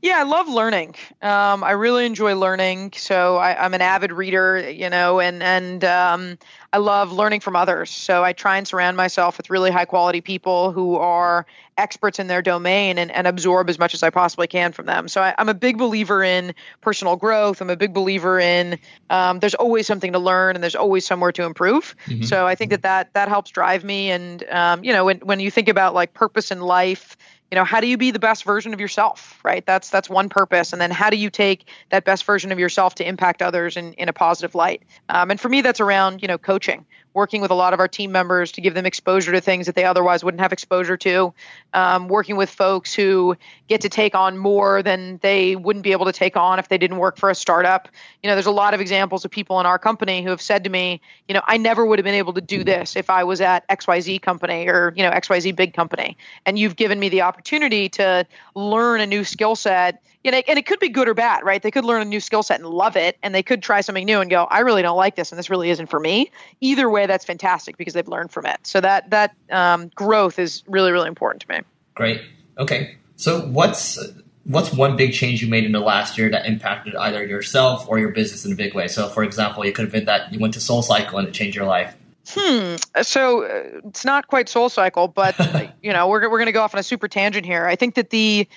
Yeah, 0.00 0.18
I 0.18 0.22
love 0.24 0.48
learning. 0.48 0.94
Um, 1.20 1.64
I 1.64 1.72
really 1.72 2.06
enjoy 2.06 2.34
learning. 2.36 2.92
So 2.96 3.36
I, 3.36 3.64
am 3.64 3.74
an 3.74 3.82
avid 3.82 4.12
reader, 4.12 4.70
you 4.70 4.90
know, 4.90 5.20
and 5.20 5.42
and 5.42 5.84
um, 5.84 6.38
I 6.72 6.78
love 6.78 7.12
learning 7.12 7.40
from 7.40 7.56
others. 7.56 7.90
So 7.90 8.24
I 8.24 8.32
try 8.32 8.56
and 8.56 8.66
surround 8.66 8.96
myself 8.96 9.36
with 9.36 9.50
really 9.50 9.70
high 9.70 9.84
quality 9.84 10.20
people 10.20 10.72
who 10.72 10.96
are 10.96 11.46
experts 11.76 12.18
in 12.18 12.26
their 12.26 12.42
domain 12.42 12.98
and, 12.98 13.10
and 13.10 13.26
absorb 13.26 13.68
as 13.68 13.78
much 13.78 13.94
as 13.94 14.02
I 14.02 14.10
possibly 14.10 14.46
can 14.46 14.72
from 14.72 14.86
them. 14.86 15.08
So 15.08 15.22
I, 15.22 15.34
am 15.38 15.48
a 15.48 15.54
big 15.54 15.78
believer 15.78 16.22
in 16.22 16.54
personal 16.80 17.16
growth. 17.16 17.60
I'm 17.60 17.70
a 17.70 17.76
big 17.76 17.92
believer 17.92 18.38
in 18.38 18.78
um, 19.10 19.40
there's 19.40 19.54
always 19.54 19.86
something 19.86 20.12
to 20.12 20.18
learn 20.18 20.56
and 20.56 20.62
there's 20.62 20.76
always 20.76 21.06
somewhere 21.06 21.32
to 21.32 21.44
improve. 21.44 21.94
Mm-hmm. 22.06 22.22
So 22.24 22.46
I 22.46 22.54
think 22.54 22.70
that 22.70 22.82
that 22.82 23.14
that 23.14 23.28
helps 23.28 23.50
drive 23.50 23.84
me. 23.84 24.10
And 24.10 24.42
um, 24.50 24.84
you 24.84 24.92
know, 24.92 25.04
when 25.04 25.18
when 25.18 25.40
you 25.40 25.50
think 25.50 25.68
about 25.68 25.94
like 25.94 26.14
purpose 26.14 26.50
in 26.50 26.60
life 26.60 27.16
you 27.52 27.56
know 27.56 27.64
how 27.64 27.80
do 27.80 27.86
you 27.86 27.98
be 27.98 28.10
the 28.10 28.18
best 28.18 28.44
version 28.44 28.72
of 28.72 28.80
yourself 28.80 29.38
right? 29.44 29.64
That's 29.66 29.90
that's 29.90 30.08
one 30.08 30.30
purpose. 30.30 30.72
And 30.72 30.80
then 30.80 30.90
how 30.90 31.10
do 31.10 31.16
you 31.16 31.28
take 31.28 31.68
that 31.90 32.04
best 32.04 32.24
version 32.24 32.50
of 32.50 32.58
yourself 32.58 32.94
to 32.96 33.06
impact 33.06 33.42
others 33.42 33.76
in, 33.76 33.92
in 33.94 34.08
a 34.08 34.12
positive 34.12 34.54
light? 34.54 34.82
Um, 35.10 35.30
and 35.30 35.38
for 35.38 35.50
me 35.50 35.60
that's 35.60 35.78
around 35.78 36.22
you 36.22 36.28
know 36.28 36.38
coaching 36.38 36.86
working 37.14 37.40
with 37.40 37.50
a 37.50 37.54
lot 37.54 37.72
of 37.72 37.80
our 37.80 37.88
team 37.88 38.12
members 38.12 38.52
to 38.52 38.60
give 38.60 38.74
them 38.74 38.86
exposure 38.86 39.32
to 39.32 39.40
things 39.40 39.66
that 39.66 39.74
they 39.74 39.84
otherwise 39.84 40.24
wouldn't 40.24 40.40
have 40.40 40.52
exposure 40.52 40.96
to, 40.96 41.34
um, 41.74 42.08
working 42.08 42.36
with 42.36 42.50
folks 42.50 42.94
who 42.94 43.36
get 43.68 43.82
to 43.82 43.88
take 43.88 44.14
on 44.14 44.38
more 44.38 44.82
than 44.82 45.18
they 45.22 45.56
wouldn't 45.56 45.82
be 45.82 45.92
able 45.92 46.06
to 46.06 46.12
take 46.12 46.36
on 46.36 46.58
if 46.58 46.68
they 46.68 46.78
didn't 46.78 46.98
work 46.98 47.16
for 47.16 47.30
a 47.30 47.34
startup. 47.34 47.88
You 48.22 48.28
know, 48.28 48.34
there's 48.34 48.46
a 48.46 48.50
lot 48.50 48.74
of 48.74 48.80
examples 48.80 49.24
of 49.24 49.30
people 49.30 49.60
in 49.60 49.66
our 49.66 49.78
company 49.78 50.22
who 50.22 50.30
have 50.30 50.42
said 50.42 50.64
to 50.64 50.70
me, 50.70 51.00
you 51.28 51.34
know, 51.34 51.42
I 51.46 51.56
never 51.56 51.84
would 51.84 51.98
have 51.98 52.04
been 52.04 52.14
able 52.14 52.32
to 52.34 52.40
do 52.40 52.64
this 52.64 52.96
if 52.96 53.10
I 53.10 53.24
was 53.24 53.40
at 53.40 53.66
XYZ 53.68 54.20
company 54.22 54.68
or, 54.68 54.92
you 54.96 55.02
know, 55.02 55.10
XYZ 55.10 55.54
big 55.54 55.74
company. 55.74 56.16
And 56.46 56.58
you've 56.58 56.76
given 56.76 56.98
me 56.98 57.08
the 57.08 57.22
opportunity 57.22 57.88
to 57.90 58.26
learn 58.54 59.00
a 59.00 59.06
new 59.06 59.24
skill 59.24 59.56
set 59.56 60.02
you 60.24 60.30
know, 60.30 60.40
and 60.46 60.58
it 60.58 60.66
could 60.66 60.78
be 60.78 60.88
good 60.88 61.08
or 61.08 61.14
bad, 61.14 61.44
right? 61.44 61.62
They 61.62 61.70
could 61.70 61.84
learn 61.84 62.02
a 62.02 62.04
new 62.04 62.20
skill 62.20 62.42
set 62.42 62.60
and 62.60 62.68
love 62.68 62.96
it, 62.96 63.18
and 63.22 63.34
they 63.34 63.42
could 63.42 63.62
try 63.62 63.80
something 63.80 64.04
new 64.04 64.20
and 64.20 64.30
go, 64.30 64.44
I 64.44 64.60
really 64.60 64.82
don't 64.82 64.96
like 64.96 65.16
this, 65.16 65.32
and 65.32 65.38
this 65.38 65.50
really 65.50 65.70
isn't 65.70 65.86
for 65.86 66.00
me. 66.00 66.30
Either 66.60 66.88
way, 66.88 67.06
that's 67.06 67.24
fantastic 67.24 67.76
because 67.76 67.94
they've 67.94 68.08
learned 68.08 68.30
from 68.30 68.46
it. 68.46 68.58
So 68.62 68.80
that 68.80 69.10
that 69.10 69.34
um, 69.50 69.88
growth 69.94 70.38
is 70.38 70.62
really 70.66 70.92
really 70.92 71.08
important 71.08 71.42
to 71.42 71.48
me. 71.48 71.60
Great. 71.94 72.22
Okay. 72.58 72.96
So 73.16 73.40
what's 73.40 73.98
what's 74.44 74.72
one 74.72 74.96
big 74.96 75.12
change 75.12 75.42
you 75.42 75.48
made 75.48 75.64
in 75.64 75.72
the 75.72 75.80
last 75.80 76.18
year 76.18 76.30
that 76.30 76.46
impacted 76.46 76.94
either 76.96 77.24
yourself 77.24 77.88
or 77.88 77.98
your 77.98 78.10
business 78.10 78.44
in 78.44 78.52
a 78.52 78.56
big 78.56 78.74
way? 78.74 78.88
So, 78.88 79.08
for 79.08 79.22
example, 79.22 79.64
you 79.64 79.72
could 79.72 79.84
have 79.84 79.92
been 79.92 80.06
that 80.06 80.32
you 80.32 80.38
went 80.38 80.54
to 80.54 80.60
Soul 80.60 80.82
Cycle 80.82 81.18
and 81.18 81.28
it 81.28 81.34
changed 81.34 81.56
your 81.56 81.66
life. 81.66 81.96
Hmm. 82.28 82.76
So 83.02 83.44
uh, 83.44 83.80
it's 83.88 84.04
not 84.04 84.28
quite 84.28 84.48
Soul 84.48 84.68
Cycle, 84.68 85.08
but 85.08 85.36
you 85.82 85.92
know, 85.92 86.08
we're 86.08 86.30
we're 86.30 86.38
going 86.38 86.46
to 86.46 86.52
go 86.52 86.62
off 86.62 86.74
on 86.74 86.80
a 86.80 86.84
super 86.84 87.08
tangent 87.08 87.44
here. 87.44 87.66
I 87.66 87.76
think 87.76 87.94
that 87.96 88.10
the 88.10 88.48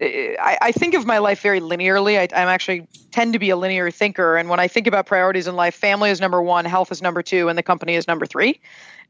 I, 0.00 0.58
I, 0.60 0.72
think 0.72 0.94
of 0.94 1.06
my 1.06 1.18
life 1.18 1.40
very 1.40 1.60
linearly. 1.60 2.18
I, 2.18 2.24
am 2.40 2.48
actually 2.48 2.86
tend 3.12 3.32
to 3.32 3.38
be 3.38 3.50
a 3.50 3.56
linear 3.56 3.90
thinker, 3.90 4.36
and 4.36 4.48
when 4.48 4.58
I 4.58 4.66
think 4.66 4.86
about 4.86 5.06
priorities 5.06 5.46
in 5.46 5.54
life, 5.54 5.74
family 5.74 6.10
is 6.10 6.20
number 6.20 6.42
one, 6.42 6.64
health 6.64 6.90
is 6.90 7.00
number 7.00 7.22
two, 7.22 7.48
and 7.48 7.56
the 7.56 7.62
company 7.62 7.94
is 7.94 8.08
number 8.08 8.26
three. 8.26 8.60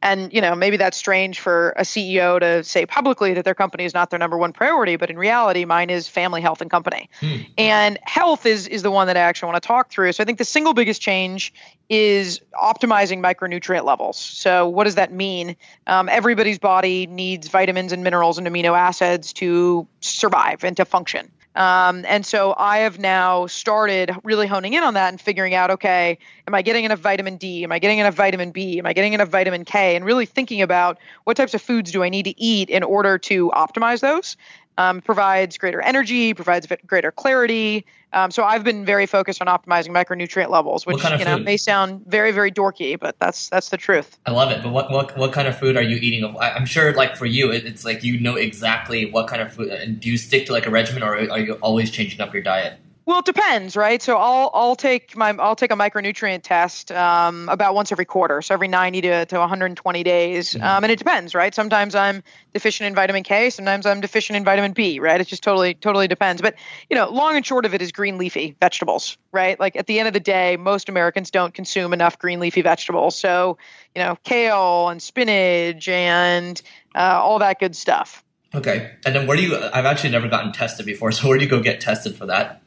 And 0.05 0.35
you 0.35 0.43
know, 0.43 0.55
maybe 0.55 0.77
that's 0.77 0.99
strange 0.99 1.41
for 1.41 1.71
a 1.71 1.83
CEO 1.83 2.39
to 2.39 2.63
say 2.63 2.85
publicly 2.85 3.33
that 3.35 3.47
their 3.47 3.55
company 3.55 3.87
is 3.87 3.95
not 3.95 4.11
their 4.11 4.19
number 4.19 4.37
one 4.37 4.53
priority, 4.53 4.97
but 4.97 5.09
in 5.09 5.17
reality, 5.17 5.65
mine 5.65 5.89
is 5.89 6.09
family, 6.09 6.43
health, 6.43 6.61
and 6.61 6.71
company. 6.71 7.09
Hmm. 7.21 7.37
And 7.57 7.99
health 8.03 8.45
is 8.45 8.69
is 8.69 8.83
the 8.83 8.91
one 8.91 9.07
that 9.07 9.17
I 9.17 9.21
actually 9.21 9.53
want 9.53 9.63
to 9.63 9.67
talk 9.67 9.91
through. 9.91 10.13
So 10.13 10.23
I 10.23 10.27
think 10.27 10.37
the 10.37 10.45
single 10.45 10.75
biggest 10.75 11.01
change 11.01 11.55
is 11.89 12.41
optimizing 12.53 13.21
micronutrient 13.21 13.85
levels. 13.85 14.19
So 14.19 14.69
what 14.69 14.85
does 14.85 14.97
that 14.97 15.11
mean? 15.11 15.57
Um, 15.87 16.11
everybody's 16.11 16.59
body 16.59 17.07
needs 17.07 17.49
vitamins 17.49 17.93
and 17.93 18.05
minerals 18.05 18.37
and 18.37 18.47
amino 18.47 18.79
acids 18.79 19.33
to 19.35 19.89
survive 20.01 20.65
and 20.65 20.77
to 20.77 20.85
function. 20.85 21.31
Um, 21.55 22.05
and 22.07 22.27
so 22.27 22.55
I 22.57 22.79
have 22.79 22.99
now 22.99 23.47
started 23.47 24.11
really 24.25 24.47
honing 24.47 24.75
in 24.75 24.83
on 24.83 24.95
that 24.95 25.11
and 25.11 25.21
figuring 25.21 25.55
out 25.55 25.71
okay, 25.71 26.19
am 26.49 26.55
I 26.55 26.63
getting 26.63 26.85
enough 26.85 26.99
vitamin 26.99 27.37
D? 27.37 27.63
Am 27.63 27.71
I 27.71 27.79
getting 27.79 27.99
enough 27.99 28.15
vitamin 28.15 28.51
B? 28.51 28.79
Am 28.79 28.87
I 28.87 28.93
getting 28.93 29.13
enough 29.13 29.29
vitamin 29.29 29.65
K? 29.65 29.95
And 29.95 30.05
really 30.05 30.27
thinking 30.27 30.63
about 30.63 30.99
what 31.25 31.37
types 31.37 31.55
of 31.55 31.63
foods 31.63 31.93
do 31.93 32.03
I 32.03 32.09
need 32.09 32.25
to 32.25 32.41
eat 32.41 32.71
in 32.71 32.83
order 32.83 33.19
to 33.19 33.51
optimize 33.51 34.01
those 34.01 34.37
um, 34.79 35.01
provides 35.01 35.59
greater 35.59 35.81
energy, 35.81 36.35
provides 36.35 36.67
greater 36.87 37.13
clarity. 37.13 37.87
Um, 38.15 38.31
so 38.31 38.45
I've 38.45 38.63
been 38.63 38.85
very 38.85 39.07
focused 39.07 39.43
on 39.43 39.49
optimizing 39.49 39.89
micronutrient 39.89 40.49
levels, 40.49 40.87
which 40.87 41.01
kind 41.01 41.15
of 41.15 41.21
you 41.21 41.27
know 41.27 41.37
food? 41.37 41.45
may 41.45 41.57
sound 41.57 42.07
very 42.07 42.31
very 42.31 42.53
dorky, 42.53 42.99
but 42.99 43.19
that's 43.19 43.49
that's 43.49 43.69
the 43.71 43.77
truth. 43.77 44.19
I 44.25 44.31
love 44.31 44.51
it. 44.53 44.63
But 44.63 44.71
what 44.71 44.91
what, 44.91 45.19
what 45.19 45.33
kind 45.33 45.49
of 45.49 45.59
food 45.59 45.77
are 45.77 45.83
you 45.83 45.97
eating? 45.97 46.25
I'm 46.41 46.65
sure 46.65 46.93
like 46.95 47.17
for 47.17 47.27
you, 47.27 47.51
it's 47.51 47.85
like 47.85 48.05
you 48.05 48.19
know 48.21 48.37
exactly 48.37 49.11
what 49.11 49.27
kind 49.27 49.43
of 49.43 49.53
food. 49.53 49.69
And 49.69 49.99
do 49.99 50.09
you 50.09 50.17
stick 50.17 50.47
to 50.47 50.53
like 50.53 50.67
a 50.67 50.71
regimen, 50.71 51.03
or 51.03 51.17
are 51.17 51.41
you 51.41 51.55
always 51.55 51.91
changing 51.91 52.21
up 52.21 52.33
your 52.33 52.43
diet? 52.43 52.79
Well, 53.07 53.19
it 53.19 53.27
depends, 53.27 53.77
right? 53.77 54.01
So 54.01 54.17
I'll 54.17 54.51
I'll 54.55 54.77
take 54.77 55.15
my 55.15 55.35
I'll 55.39 55.57
take 55.57 55.71
a 55.71 55.77
micronutrient 55.77 56.41
test 56.43 56.91
um, 56.91 57.51
about 57.51 57.75
once 57.75 57.93
every 57.93 58.07
quarter, 58.07 58.41
so 58.41 58.55
every 58.55 58.69
90 58.69 59.03
to, 59.03 59.27
to 59.27 59.39
120 59.39 60.03
days, 60.03 60.55
mm-hmm. 60.55 60.65
um, 60.65 60.85
and 60.85 60.91
it 60.91 60.99
depends, 60.99 61.35
right? 61.35 61.55
Sometimes 61.55 61.95
I'm 61.95 62.23
deficient 62.55 62.87
in 62.87 62.95
vitamin 62.95 63.23
K, 63.23 63.51
sometimes 63.51 63.85
I'm 63.85 64.01
deficient 64.01 64.39
in 64.39 64.45
vitamin 64.45 64.73
B, 64.73 65.01
right? 65.01 65.21
It 65.21 65.27
just 65.27 65.43
totally 65.43 65.75
totally 65.75 66.09
depends. 66.09 66.41
But 66.41 66.55
you 66.89 66.97
know, 66.97 67.11
long 67.11 67.37
and 67.37 67.45
short 67.45 67.67
of 67.67 67.75
it 67.75 67.83
is 67.83 67.93
green 67.93 68.17
leafy 68.17 68.57
vegetables, 68.59 69.19
right? 69.33 69.61
Like 69.61 69.77
at 69.77 69.87
the 69.87 69.99
end 69.99 70.09
of 70.09 70.15
the 70.15 70.21
day, 70.21 70.57
most 70.57 70.89
Americans 70.89 71.31
don't 71.31 71.53
consume 71.53 71.93
enough 71.93 72.19
green 72.19 72.41
leafy 72.41 72.63
vegetables, 72.63 73.19
so 73.19 73.59
you 73.95 74.03
know, 74.03 74.17
kale 74.25 74.89
and 74.89 75.03
spinach 75.03 75.89
and 75.89 76.61
uh, 76.95 77.21
all 77.23 77.39
that 77.41 77.61
good 77.61 77.77
stuff. 77.77 78.25
Okay, 78.55 78.93
and 79.05 79.15
then 79.15 79.27
where 79.27 79.37
do 79.37 79.43
you? 79.43 79.59
I've 79.59 79.85
actually 79.85 80.11
never 80.11 80.29
gotten 80.29 80.53
tested 80.53 80.87
before, 80.87 81.13
so 81.13 81.29
where 81.29 81.37
do 81.37 81.45
you 81.45 81.51
go 81.51 81.61
get 81.61 81.83
tested 81.83 82.17
for 82.17 82.25
that? 82.27 82.63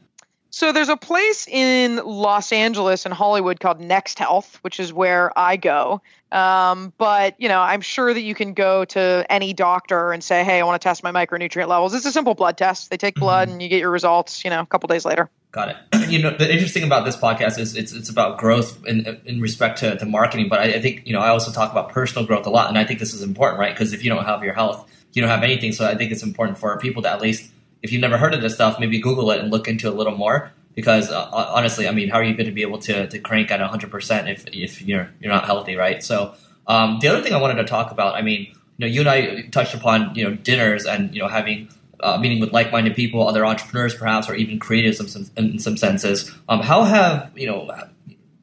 So 0.58 0.72
there's 0.72 0.90
a 0.90 0.98
place 0.98 1.48
in 1.48 1.98
Los 1.98 2.52
Angeles 2.52 3.06
and 3.06 3.14
Hollywood 3.14 3.60
called 3.60 3.80
Next 3.80 4.18
Health, 4.18 4.58
which 4.64 4.80
is 4.80 4.92
where 4.92 5.32
I 5.38 5.56
go. 5.56 6.02
Um, 6.32 6.92
but 6.98 7.40
you 7.40 7.48
know, 7.48 7.60
I'm 7.60 7.82
sure 7.82 8.12
that 8.12 8.24
you 8.24 8.34
can 8.34 8.56
go 8.56 8.84
to 8.86 9.24
any 9.30 9.54
doctor 9.54 10.12
and 10.12 10.24
say, 10.24 10.44
"Hey, 10.44 10.60
I 10.60 10.64
want 10.64 10.82
to 10.82 10.84
test 10.84 11.04
my 11.04 11.12
micronutrient 11.12 11.68
levels." 11.68 11.94
It's 11.94 12.08
a 12.08 12.12
simple 12.12 12.34
blood 12.34 12.58
test. 12.58 12.90
They 12.90 12.98
take 12.98 13.14
blood 13.14 13.50
mm-hmm. 13.50 13.54
and 13.54 13.62
you 13.62 13.70
get 13.70 13.82
your 13.82 13.92
results. 13.92 14.44
You 14.44 14.50
know, 14.50 14.62
a 14.62 14.66
couple 14.66 14.88
days 14.88 15.06
later. 15.06 15.30
Got 15.52 15.70
it. 15.70 15.78
You 16.10 16.24
know, 16.24 16.36
the 16.36 16.52
interesting 16.52 16.84
about 16.84 17.06
this 17.06 17.18
podcast 17.18 17.60
is 17.60 17.76
it's 17.76 17.94
it's 17.94 18.10
about 18.10 18.40
growth 18.40 18.84
in 18.88 19.22
in 19.26 19.42
respect 19.42 19.78
to, 19.80 19.96
to 19.96 20.06
marketing, 20.08 20.50
but 20.50 20.60
I, 20.60 20.64
I 20.74 20.82
think 20.82 21.06
you 21.06 21.14
know 21.14 21.20
I 21.20 21.28
also 21.28 21.52
talk 21.52 21.72
about 21.72 21.90
personal 21.90 22.26
growth 22.26 22.48
a 22.48 22.50
lot, 22.50 22.68
and 22.68 22.80
I 22.80 22.84
think 22.84 23.00
this 23.00 23.14
is 23.14 23.22
important, 23.22 23.60
right? 23.60 23.76
Because 23.76 23.94
if 23.94 24.04
you 24.04 24.10
don't 24.10 24.26
have 24.26 24.44
your 24.44 24.56
health, 24.56 24.90
you 25.14 25.22
don't 25.22 25.30
have 25.30 25.44
anything. 25.44 25.72
So 25.72 25.86
I 25.86 25.94
think 25.96 26.12
it's 26.12 26.24
important 26.24 26.58
for 26.58 26.76
people 26.80 27.04
to 27.04 27.12
at 27.12 27.22
least, 27.22 27.52
if 27.88 27.94
you've 27.94 28.02
never 28.02 28.18
heard 28.18 28.34
of 28.34 28.42
this 28.42 28.54
stuff, 28.54 28.80
maybe 28.80 29.00
Google 29.00 29.32
it 29.32 29.40
and 29.40 29.50
look 29.50 29.70
into 29.70 29.88
it 29.88 29.94
a 29.94 29.96
little 29.96 30.16
more. 30.16 30.52
Because 30.76 31.10
uh, 31.10 31.30
honestly, 31.32 31.88
I 31.88 31.92
mean, 31.92 32.10
how 32.10 32.18
are 32.18 32.24
you 32.24 32.36
going 32.36 32.46
to 32.46 32.52
be 32.52 32.62
able 32.62 32.78
to, 32.80 33.08
to 33.08 33.18
crank 33.18 33.50
at 33.50 33.60
100% 33.60 34.32
if, 34.32 34.46
if 34.48 34.82
you're 34.84 35.10
you're 35.20 35.32
not 35.32 35.46
healthy, 35.46 35.76
right? 35.76 36.04
So 36.04 36.36
um, 36.68 37.00
the 37.02 37.08
other 37.08 37.24
thing 37.24 37.34
I 37.34 37.42
wanted 37.42 37.56
to 37.56 37.64
talk 37.64 37.92
about, 37.92 38.14
I 38.16 38.22
mean, 38.22 38.54
you 38.78 38.86
know, 38.86 38.88
you 38.88 39.00
and 39.00 39.10
I 39.10 39.48
touched 39.48 39.74
upon 39.74 40.14
you 40.14 40.26
know 40.26 40.36
dinners 40.36 40.86
and 40.86 41.16
you 41.16 41.22
know 41.22 41.28
having 41.30 41.70
uh, 42.00 42.18
meeting 42.20 42.40
with 42.40 42.52
like-minded 42.52 42.96
people, 42.96 43.28
other 43.28 43.44
entrepreneurs, 43.46 43.96
perhaps, 43.96 44.30
or 44.30 44.36
even 44.36 44.60
creatives 44.60 45.00
in 45.00 45.08
some, 45.08 45.26
in 45.36 45.58
some 45.58 45.78
senses. 45.78 46.32
Um, 46.48 46.62
how 46.62 46.84
have 46.84 47.32
you 47.36 47.48
know 47.48 47.72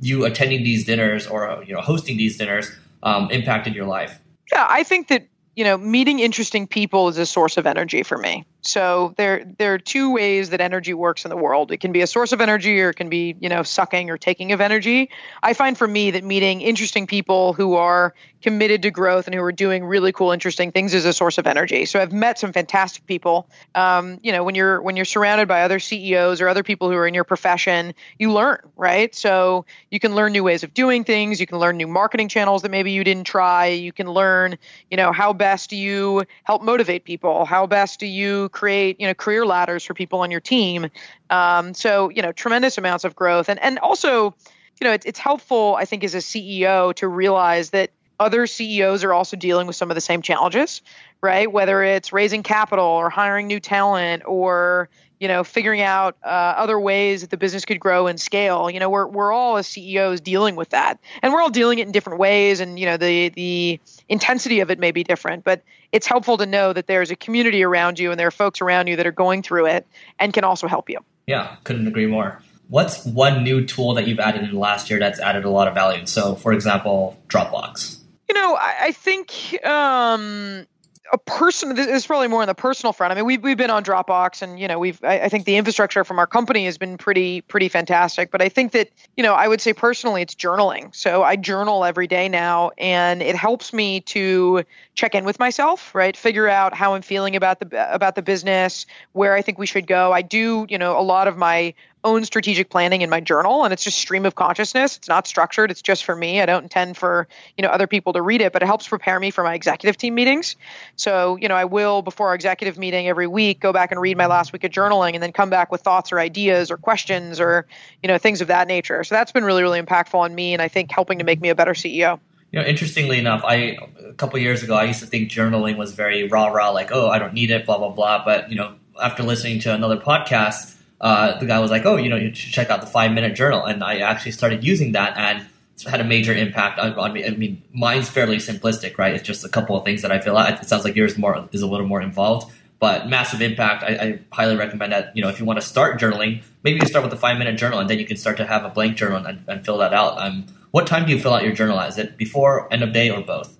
you 0.00 0.24
attending 0.24 0.64
these 0.64 0.84
dinners 0.84 1.28
or 1.28 1.62
you 1.66 1.74
know 1.74 1.80
hosting 1.80 2.16
these 2.16 2.36
dinners 2.36 2.70
um, 3.04 3.30
impacted 3.30 3.74
your 3.76 3.86
life? 3.86 4.18
Yeah, 4.50 4.66
I 4.68 4.82
think 4.82 5.06
that 5.08 5.28
you 5.54 5.62
know 5.62 5.78
meeting 5.78 6.18
interesting 6.18 6.66
people 6.66 7.08
is 7.08 7.18
a 7.18 7.26
source 7.26 7.58
of 7.58 7.66
energy 7.66 8.02
for 8.02 8.18
me. 8.18 8.44
So 8.66 9.14
there 9.16 9.44
there 9.58 9.74
are 9.74 9.78
two 9.78 10.12
ways 10.12 10.50
that 10.50 10.60
energy 10.60 10.94
works 10.94 11.24
in 11.24 11.28
the 11.28 11.36
world. 11.36 11.70
It 11.70 11.78
can 11.78 11.92
be 11.92 12.00
a 12.00 12.06
source 12.06 12.32
of 12.32 12.40
energy 12.40 12.80
or 12.80 12.90
it 12.90 12.94
can 12.94 13.08
be, 13.08 13.36
you 13.38 13.48
know, 13.48 13.62
sucking 13.62 14.10
or 14.10 14.16
taking 14.16 14.52
of 14.52 14.60
energy. 14.60 15.10
I 15.42 15.52
find 15.52 15.76
for 15.76 15.86
me 15.86 16.12
that 16.12 16.24
meeting 16.24 16.62
interesting 16.62 17.06
people 17.06 17.52
who 17.52 17.74
are 17.74 18.14
committed 18.44 18.82
to 18.82 18.90
growth 18.90 19.26
and 19.26 19.34
who 19.34 19.42
are 19.42 19.52
doing 19.52 19.84
really 19.84 20.12
cool 20.12 20.30
interesting 20.30 20.70
things 20.70 20.92
is 20.92 21.06
a 21.06 21.14
source 21.14 21.38
of 21.38 21.46
energy. 21.46 21.86
So 21.86 21.98
I've 21.98 22.12
met 22.12 22.38
some 22.38 22.52
fantastic 22.52 23.06
people. 23.06 23.48
Um, 23.74 24.18
you 24.22 24.32
know, 24.32 24.44
when 24.44 24.54
you're 24.54 24.82
when 24.82 24.96
you're 24.96 25.06
surrounded 25.06 25.48
by 25.48 25.62
other 25.62 25.78
CEOs 25.78 26.42
or 26.42 26.48
other 26.48 26.62
people 26.62 26.90
who 26.90 26.96
are 26.96 27.06
in 27.06 27.14
your 27.14 27.24
profession, 27.24 27.94
you 28.18 28.32
learn, 28.32 28.58
right? 28.76 29.14
So 29.14 29.64
you 29.90 29.98
can 29.98 30.14
learn 30.14 30.32
new 30.32 30.44
ways 30.44 30.62
of 30.62 30.74
doing 30.74 31.04
things, 31.04 31.40
you 31.40 31.46
can 31.46 31.58
learn 31.58 31.78
new 31.78 31.86
marketing 31.86 32.28
channels 32.28 32.62
that 32.62 32.70
maybe 32.70 32.92
you 32.92 33.02
didn't 33.02 33.24
try, 33.24 33.68
you 33.68 33.92
can 33.92 34.10
learn, 34.10 34.58
you 34.90 34.96
know, 34.98 35.12
how 35.12 35.32
best 35.32 35.70
do 35.70 35.76
you 35.76 36.24
help 36.42 36.62
motivate 36.62 37.04
people? 37.04 37.46
How 37.46 37.66
best 37.66 37.98
do 37.98 38.06
you 38.06 38.50
create 38.54 39.00
you 39.00 39.06
know 39.06 39.14
career 39.14 39.44
ladders 39.44 39.84
for 39.84 39.92
people 39.92 40.20
on 40.20 40.30
your 40.30 40.40
team. 40.40 40.88
Um, 41.28 41.74
so 41.74 42.08
you 42.08 42.22
know 42.22 42.32
tremendous 42.32 42.78
amounts 42.78 43.04
of 43.04 43.14
growth, 43.14 43.50
and 43.50 43.60
and 43.60 43.78
also 43.78 44.34
you 44.80 44.84
know 44.84 44.92
it, 44.92 45.04
it's 45.04 45.18
helpful 45.18 45.76
I 45.78 45.84
think 45.84 46.04
as 46.04 46.14
a 46.14 46.18
CEO 46.18 46.94
to 46.94 47.08
realize 47.08 47.70
that 47.70 47.90
other 48.18 48.46
CEOs 48.46 49.04
are 49.04 49.12
also 49.12 49.36
dealing 49.36 49.66
with 49.66 49.76
some 49.76 49.90
of 49.90 49.96
the 49.96 50.00
same 50.00 50.22
challenges, 50.22 50.82
right? 51.20 51.50
Whether 51.50 51.82
it's 51.82 52.12
raising 52.12 52.42
capital 52.42 52.84
or 52.84 53.10
hiring 53.10 53.48
new 53.48 53.60
talent 53.60 54.22
or 54.24 54.88
you 55.24 55.28
know, 55.28 55.42
figuring 55.42 55.80
out 55.80 56.18
uh, 56.22 56.28
other 56.28 56.78
ways 56.78 57.22
that 57.22 57.30
the 57.30 57.38
business 57.38 57.64
could 57.64 57.80
grow 57.80 58.08
and 58.08 58.20
scale. 58.20 58.68
You 58.68 58.78
know, 58.78 58.90
we're 58.90 59.06
we're 59.06 59.32
all 59.32 59.56
as 59.56 59.66
CEOs 59.66 60.20
dealing 60.20 60.54
with 60.54 60.68
that, 60.68 61.00
and 61.22 61.32
we're 61.32 61.40
all 61.40 61.48
dealing 61.48 61.78
it 61.78 61.86
in 61.86 61.92
different 61.92 62.18
ways, 62.18 62.60
and 62.60 62.78
you 62.78 62.84
know, 62.84 62.98
the 62.98 63.30
the 63.30 63.80
intensity 64.06 64.60
of 64.60 64.70
it 64.70 64.78
may 64.78 64.90
be 64.90 65.02
different, 65.02 65.42
but 65.42 65.62
it's 65.92 66.06
helpful 66.06 66.36
to 66.36 66.44
know 66.44 66.74
that 66.74 66.86
there's 66.86 67.10
a 67.10 67.16
community 67.16 67.62
around 67.62 67.98
you 67.98 68.10
and 68.10 68.20
there 68.20 68.26
are 68.26 68.30
folks 68.30 68.60
around 68.60 68.86
you 68.86 68.96
that 68.96 69.06
are 69.06 69.12
going 69.12 69.42
through 69.42 69.64
it 69.64 69.86
and 70.18 70.34
can 70.34 70.44
also 70.44 70.68
help 70.68 70.90
you. 70.90 70.98
Yeah, 71.26 71.56
couldn't 71.64 71.88
agree 71.88 72.06
more. 72.06 72.42
What's 72.68 73.06
one 73.06 73.44
new 73.44 73.64
tool 73.64 73.94
that 73.94 74.06
you've 74.06 74.20
added 74.20 74.42
in 74.42 74.50
the 74.50 74.58
last 74.58 74.90
year 74.90 74.98
that's 74.98 75.20
added 75.20 75.46
a 75.46 75.50
lot 75.50 75.68
of 75.68 75.74
value? 75.74 76.04
So, 76.04 76.34
for 76.34 76.52
example, 76.52 77.18
Dropbox. 77.28 77.98
You 78.28 78.34
know, 78.34 78.56
I, 78.56 78.74
I 78.82 78.92
think 78.92 79.64
um, 79.64 80.66
a 81.14 81.18
person 81.18 81.76
this 81.76 81.86
is 81.86 82.04
probably 82.04 82.26
more 82.26 82.42
on 82.42 82.48
the 82.48 82.54
personal 82.56 82.92
front. 82.92 83.12
I 83.12 83.14
mean 83.14 83.24
we've, 83.24 83.40
we've 83.40 83.56
been 83.56 83.70
on 83.70 83.84
dropbox 83.84 84.42
and 84.42 84.58
you 84.58 84.66
know 84.66 84.80
we've 84.80 85.02
I, 85.04 85.20
I, 85.20 85.28
think 85.28 85.44
the 85.44 85.54
infrastructure 85.54 86.02
from 86.02 86.18
our 86.18 86.26
company 86.26 86.64
has 86.64 86.76
been 86.76 86.98
pretty 86.98 87.40
pretty 87.40 87.68
fantastic. 87.68 88.32
But 88.32 88.42
i 88.42 88.48
think 88.48 88.72
that 88.72 88.90
you 89.16 89.22
know 89.22 89.32
i 89.32 89.46
would 89.46 89.60
say 89.60 89.72
personally 89.72 90.22
it's 90.22 90.34
journaling. 90.34 90.92
So 90.92 91.22
i 91.22 91.36
journal 91.36 91.84
every 91.84 92.08
day 92.08 92.28
now 92.28 92.72
and 92.78 93.22
it 93.22 93.36
helps 93.36 93.72
me 93.72 94.00
to 94.00 94.64
check 94.96 95.14
in 95.14 95.24
with 95.24 95.38
myself 95.38 95.94
right? 95.94 96.16
Figure 96.16 96.48
out 96.48 96.74
how 96.74 96.94
i'm 96.94 97.02
feeling 97.02 97.36
about 97.36 97.60
the 97.60 97.94
about 97.94 98.16
the 98.16 98.22
business 98.22 98.84
where 99.12 99.34
i 99.34 99.42
think 99.42 99.56
we 99.56 99.66
should 99.66 99.86
go. 99.86 100.12
I 100.12 100.22
do 100.22 100.66
you 100.68 100.78
know 100.78 100.98
a 100.98 101.02
lot 101.02 101.28
of 101.28 101.36
my 101.36 101.74
own 102.04 102.24
strategic 102.24 102.68
planning 102.68 103.02
in 103.02 103.10
my 103.10 103.20
journal 103.20 103.64
and 103.64 103.72
it's 103.72 103.82
just 103.82 103.98
stream 103.98 104.26
of 104.26 104.34
consciousness. 104.34 104.96
It's 104.98 105.08
not 105.08 105.26
structured. 105.26 105.70
It's 105.70 105.82
just 105.82 106.04
for 106.04 106.14
me. 106.14 106.40
I 106.40 106.46
don't 106.46 106.64
intend 106.64 106.96
for 106.96 107.26
you 107.56 107.62
know 107.62 107.68
other 107.68 107.86
people 107.86 108.12
to 108.12 108.22
read 108.22 108.42
it 108.42 108.52
but 108.52 108.62
it 108.62 108.66
helps 108.66 108.86
prepare 108.86 109.18
me 109.18 109.30
for 109.30 109.42
my 109.42 109.54
executive 109.54 109.96
team 109.96 110.14
meetings. 110.14 110.56
So 110.96 111.36
you 111.36 111.48
know 111.48 111.56
i 111.56 111.64
will 111.64 112.02
before 112.02 112.28
our 112.28 112.34
executive 112.34 112.78
meeting 112.78 113.08
every 113.08 113.26
week 113.26 113.60
go 113.60 113.72
back 113.72 113.90
and 113.90 114.00
read 114.00 114.16
my 114.16 114.26
last 114.26 114.52
week 114.52 114.64
of 114.64 114.70
journaling 114.70 115.14
and 115.14 115.22
then 115.22 115.32
come 115.32 115.50
back 115.50 115.72
with 115.72 115.80
thoughts 115.80 116.12
or 116.12 116.20
ideas 116.20 116.70
or 116.70 116.76
questions 116.76 117.40
or 117.40 117.66
you 118.02 118.08
know 118.08 118.18
things 118.18 118.40
of 118.40 118.48
that 118.48 118.68
nature. 118.68 119.02
So 119.02 119.14
that's 119.14 119.32
been 119.32 119.44
really 119.44 119.62
really 119.62 119.80
impactful 119.80 120.18
on 120.18 120.34
me 120.34 120.52
and 120.52 120.60
i 120.60 120.68
think 120.68 120.90
helping 120.90 121.18
to 121.18 121.24
make 121.24 121.40
me 121.40 121.48
a 121.48 121.54
better 121.54 121.72
ceo 121.72 122.20
you 122.54 122.60
know, 122.60 122.66
interestingly 122.66 123.18
enough, 123.18 123.42
I 123.44 123.76
a 123.98 124.12
couple 124.12 124.38
years 124.38 124.62
ago 124.62 124.76
I 124.76 124.84
used 124.84 125.00
to 125.00 125.06
think 125.06 125.28
journaling 125.28 125.76
was 125.76 125.92
very 125.92 126.28
rah 126.28 126.46
rah, 126.46 126.70
like 126.70 126.92
oh 126.92 127.08
I 127.08 127.18
don't 127.18 127.34
need 127.34 127.50
it, 127.50 127.66
blah 127.66 127.78
blah 127.78 127.88
blah. 127.88 128.24
But 128.24 128.48
you 128.48 128.54
know, 128.54 128.76
after 129.02 129.24
listening 129.24 129.58
to 129.62 129.74
another 129.74 129.96
podcast, 129.96 130.73
uh, 131.00 131.38
the 131.38 131.46
guy 131.46 131.58
was 131.58 131.70
like, 131.70 131.84
"Oh, 131.84 131.96
you 131.96 132.08
know, 132.08 132.16
you 132.16 132.34
should 132.34 132.52
check 132.52 132.70
out 132.70 132.80
the 132.80 132.86
five 132.86 133.12
minute 133.12 133.34
journal," 133.34 133.64
and 133.64 133.82
I 133.82 133.98
actually 133.98 134.32
started 134.32 134.64
using 134.64 134.92
that, 134.92 135.16
and 135.16 135.46
had 135.86 136.00
a 136.00 136.04
major 136.04 136.32
impact 136.32 136.78
on, 136.78 136.94
on, 136.94 137.12
me. 137.12 137.26
I 137.26 137.30
mean, 137.30 137.62
mine's 137.72 138.08
fairly 138.08 138.36
simplistic, 138.36 138.96
right? 138.96 139.14
It's 139.14 139.24
just 139.24 139.44
a 139.44 139.48
couple 139.48 139.76
of 139.76 139.84
things 139.84 140.02
that 140.02 140.12
I 140.12 140.20
fill 140.20 140.36
out. 140.36 140.62
It 140.62 140.68
sounds 140.68 140.84
like 140.84 140.94
yours 140.94 141.18
more 141.18 141.48
is 141.52 141.62
a 141.62 141.66
little 141.66 141.86
more 141.86 142.00
involved, 142.00 142.52
but 142.78 143.08
massive 143.08 143.42
impact. 143.42 143.82
I, 143.82 143.88
I 143.88 144.20
highly 144.32 144.56
recommend 144.56 144.92
that. 144.92 145.16
You 145.16 145.22
know, 145.22 145.28
if 145.28 145.40
you 145.40 145.44
want 145.44 145.60
to 145.60 145.66
start 145.66 146.00
journaling, 146.00 146.42
maybe 146.62 146.78
you 146.80 146.86
start 146.86 147.04
with 147.04 147.12
a 147.12 147.16
five 147.16 147.38
minute 147.38 147.56
journal, 147.56 147.80
and 147.80 147.90
then 147.90 147.98
you 147.98 148.06
can 148.06 148.16
start 148.16 148.36
to 148.36 148.46
have 148.46 148.64
a 148.64 148.70
blank 148.70 148.96
journal 148.96 149.24
and, 149.24 149.44
and 149.48 149.64
fill 149.64 149.78
that 149.78 149.92
out. 149.92 150.18
Um, 150.18 150.46
what 150.70 150.86
time 150.86 151.06
do 151.06 151.12
you 151.12 151.20
fill 151.20 151.34
out 151.34 151.42
your 151.42 151.52
journal? 151.52 151.78
Is 151.80 151.98
it 151.98 152.16
before 152.16 152.72
end 152.72 152.82
of 152.82 152.92
day 152.92 153.10
or 153.10 153.20
both? 153.20 153.56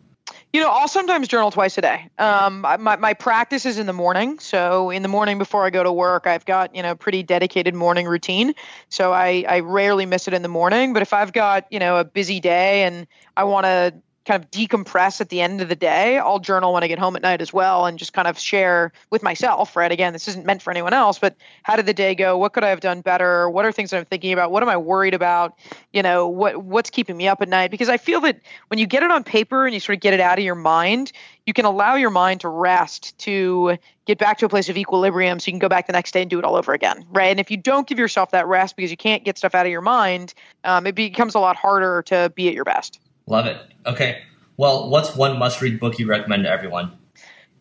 You 0.54 0.60
know, 0.60 0.70
I'll 0.70 0.86
sometimes 0.86 1.26
journal 1.26 1.50
twice 1.50 1.78
a 1.78 1.80
day. 1.80 2.08
Um, 2.16 2.60
my, 2.60 2.76
my 2.76 3.14
practice 3.14 3.66
is 3.66 3.76
in 3.76 3.86
the 3.86 3.92
morning. 3.92 4.38
So 4.38 4.90
in 4.90 5.02
the 5.02 5.08
morning 5.08 5.36
before 5.36 5.66
I 5.66 5.70
go 5.70 5.82
to 5.82 5.92
work, 5.92 6.28
I've 6.28 6.44
got, 6.44 6.76
you 6.76 6.82
know, 6.84 6.94
pretty 6.94 7.24
dedicated 7.24 7.74
morning 7.74 8.06
routine. 8.06 8.54
So 8.88 9.12
I, 9.12 9.44
I 9.48 9.60
rarely 9.60 10.06
miss 10.06 10.28
it 10.28 10.32
in 10.32 10.42
the 10.42 10.48
morning. 10.48 10.92
But 10.92 11.02
if 11.02 11.12
I've 11.12 11.32
got, 11.32 11.66
you 11.72 11.80
know, 11.80 11.96
a 11.96 12.04
busy 12.04 12.38
day 12.38 12.84
and 12.84 13.08
I 13.36 13.42
want 13.42 13.64
to 13.64 13.94
kind 14.24 14.42
of 14.42 14.50
decompress 14.50 15.20
at 15.20 15.28
the 15.28 15.40
end 15.40 15.60
of 15.60 15.68
the 15.68 15.76
day. 15.76 16.18
I'll 16.18 16.38
journal 16.38 16.72
when 16.72 16.82
I 16.82 16.88
get 16.88 16.98
home 16.98 17.16
at 17.16 17.22
night 17.22 17.40
as 17.40 17.52
well 17.52 17.86
and 17.86 17.98
just 17.98 18.12
kind 18.12 18.26
of 18.26 18.38
share 18.38 18.92
with 19.10 19.22
myself, 19.22 19.76
right? 19.76 19.90
Again, 19.90 20.12
this 20.12 20.28
isn't 20.28 20.46
meant 20.46 20.62
for 20.62 20.70
anyone 20.70 20.94
else, 20.94 21.18
but 21.18 21.36
how 21.62 21.76
did 21.76 21.86
the 21.86 21.94
day 21.94 22.14
go? 22.14 22.38
What 22.38 22.52
could 22.52 22.64
I 22.64 22.70
have 22.70 22.80
done 22.80 23.02
better? 23.02 23.50
What 23.50 23.64
are 23.64 23.72
things 23.72 23.90
that 23.90 23.98
I'm 23.98 24.04
thinking 24.04 24.32
about? 24.32 24.50
What 24.50 24.62
am 24.62 24.68
I 24.68 24.76
worried 24.76 25.14
about? 25.14 25.58
You 25.92 26.02
know, 26.02 26.28
what 26.28 26.56
what's 26.62 26.90
keeping 26.90 27.16
me 27.16 27.28
up 27.28 27.42
at 27.42 27.48
night? 27.48 27.70
Because 27.70 27.88
I 27.88 27.98
feel 27.98 28.20
that 28.22 28.40
when 28.68 28.78
you 28.78 28.86
get 28.86 29.02
it 29.02 29.10
on 29.10 29.24
paper 29.24 29.66
and 29.66 29.74
you 29.74 29.80
sort 29.80 29.96
of 29.96 30.00
get 30.00 30.14
it 30.14 30.20
out 30.20 30.38
of 30.38 30.44
your 30.44 30.54
mind, 30.54 31.12
you 31.46 31.52
can 31.52 31.66
allow 31.66 31.96
your 31.96 32.10
mind 32.10 32.40
to 32.40 32.48
rest 32.48 33.16
to 33.18 33.76
get 34.06 34.18
back 34.18 34.38
to 34.38 34.46
a 34.46 34.48
place 34.48 34.68
of 34.68 34.76
equilibrium 34.76 35.38
so 35.38 35.48
you 35.48 35.52
can 35.52 35.58
go 35.58 35.68
back 35.68 35.86
the 35.86 35.92
next 35.92 36.12
day 36.12 36.22
and 36.22 36.30
do 36.30 36.38
it 36.38 36.44
all 36.44 36.56
over 36.56 36.72
again 36.72 37.04
right 37.10 37.26
and 37.26 37.40
if 37.40 37.50
you 37.50 37.56
don't 37.56 37.86
give 37.86 37.98
yourself 37.98 38.30
that 38.30 38.46
rest 38.46 38.76
because 38.76 38.90
you 38.90 38.96
can't 38.96 39.24
get 39.24 39.38
stuff 39.38 39.54
out 39.54 39.66
of 39.66 39.72
your 39.72 39.80
mind 39.80 40.34
um, 40.64 40.86
it 40.86 40.94
becomes 40.94 41.34
a 41.34 41.38
lot 41.38 41.56
harder 41.56 42.02
to 42.02 42.32
be 42.34 42.48
at 42.48 42.54
your 42.54 42.64
best 42.64 43.00
Love 43.26 43.46
it. 43.46 43.60
Okay. 43.86 44.22
Well, 44.56 44.88
what's 44.90 45.16
one 45.16 45.38
must 45.38 45.60
read 45.60 45.80
book 45.80 45.98
you 45.98 46.06
recommend 46.06 46.44
to 46.44 46.50
everyone? 46.50 46.98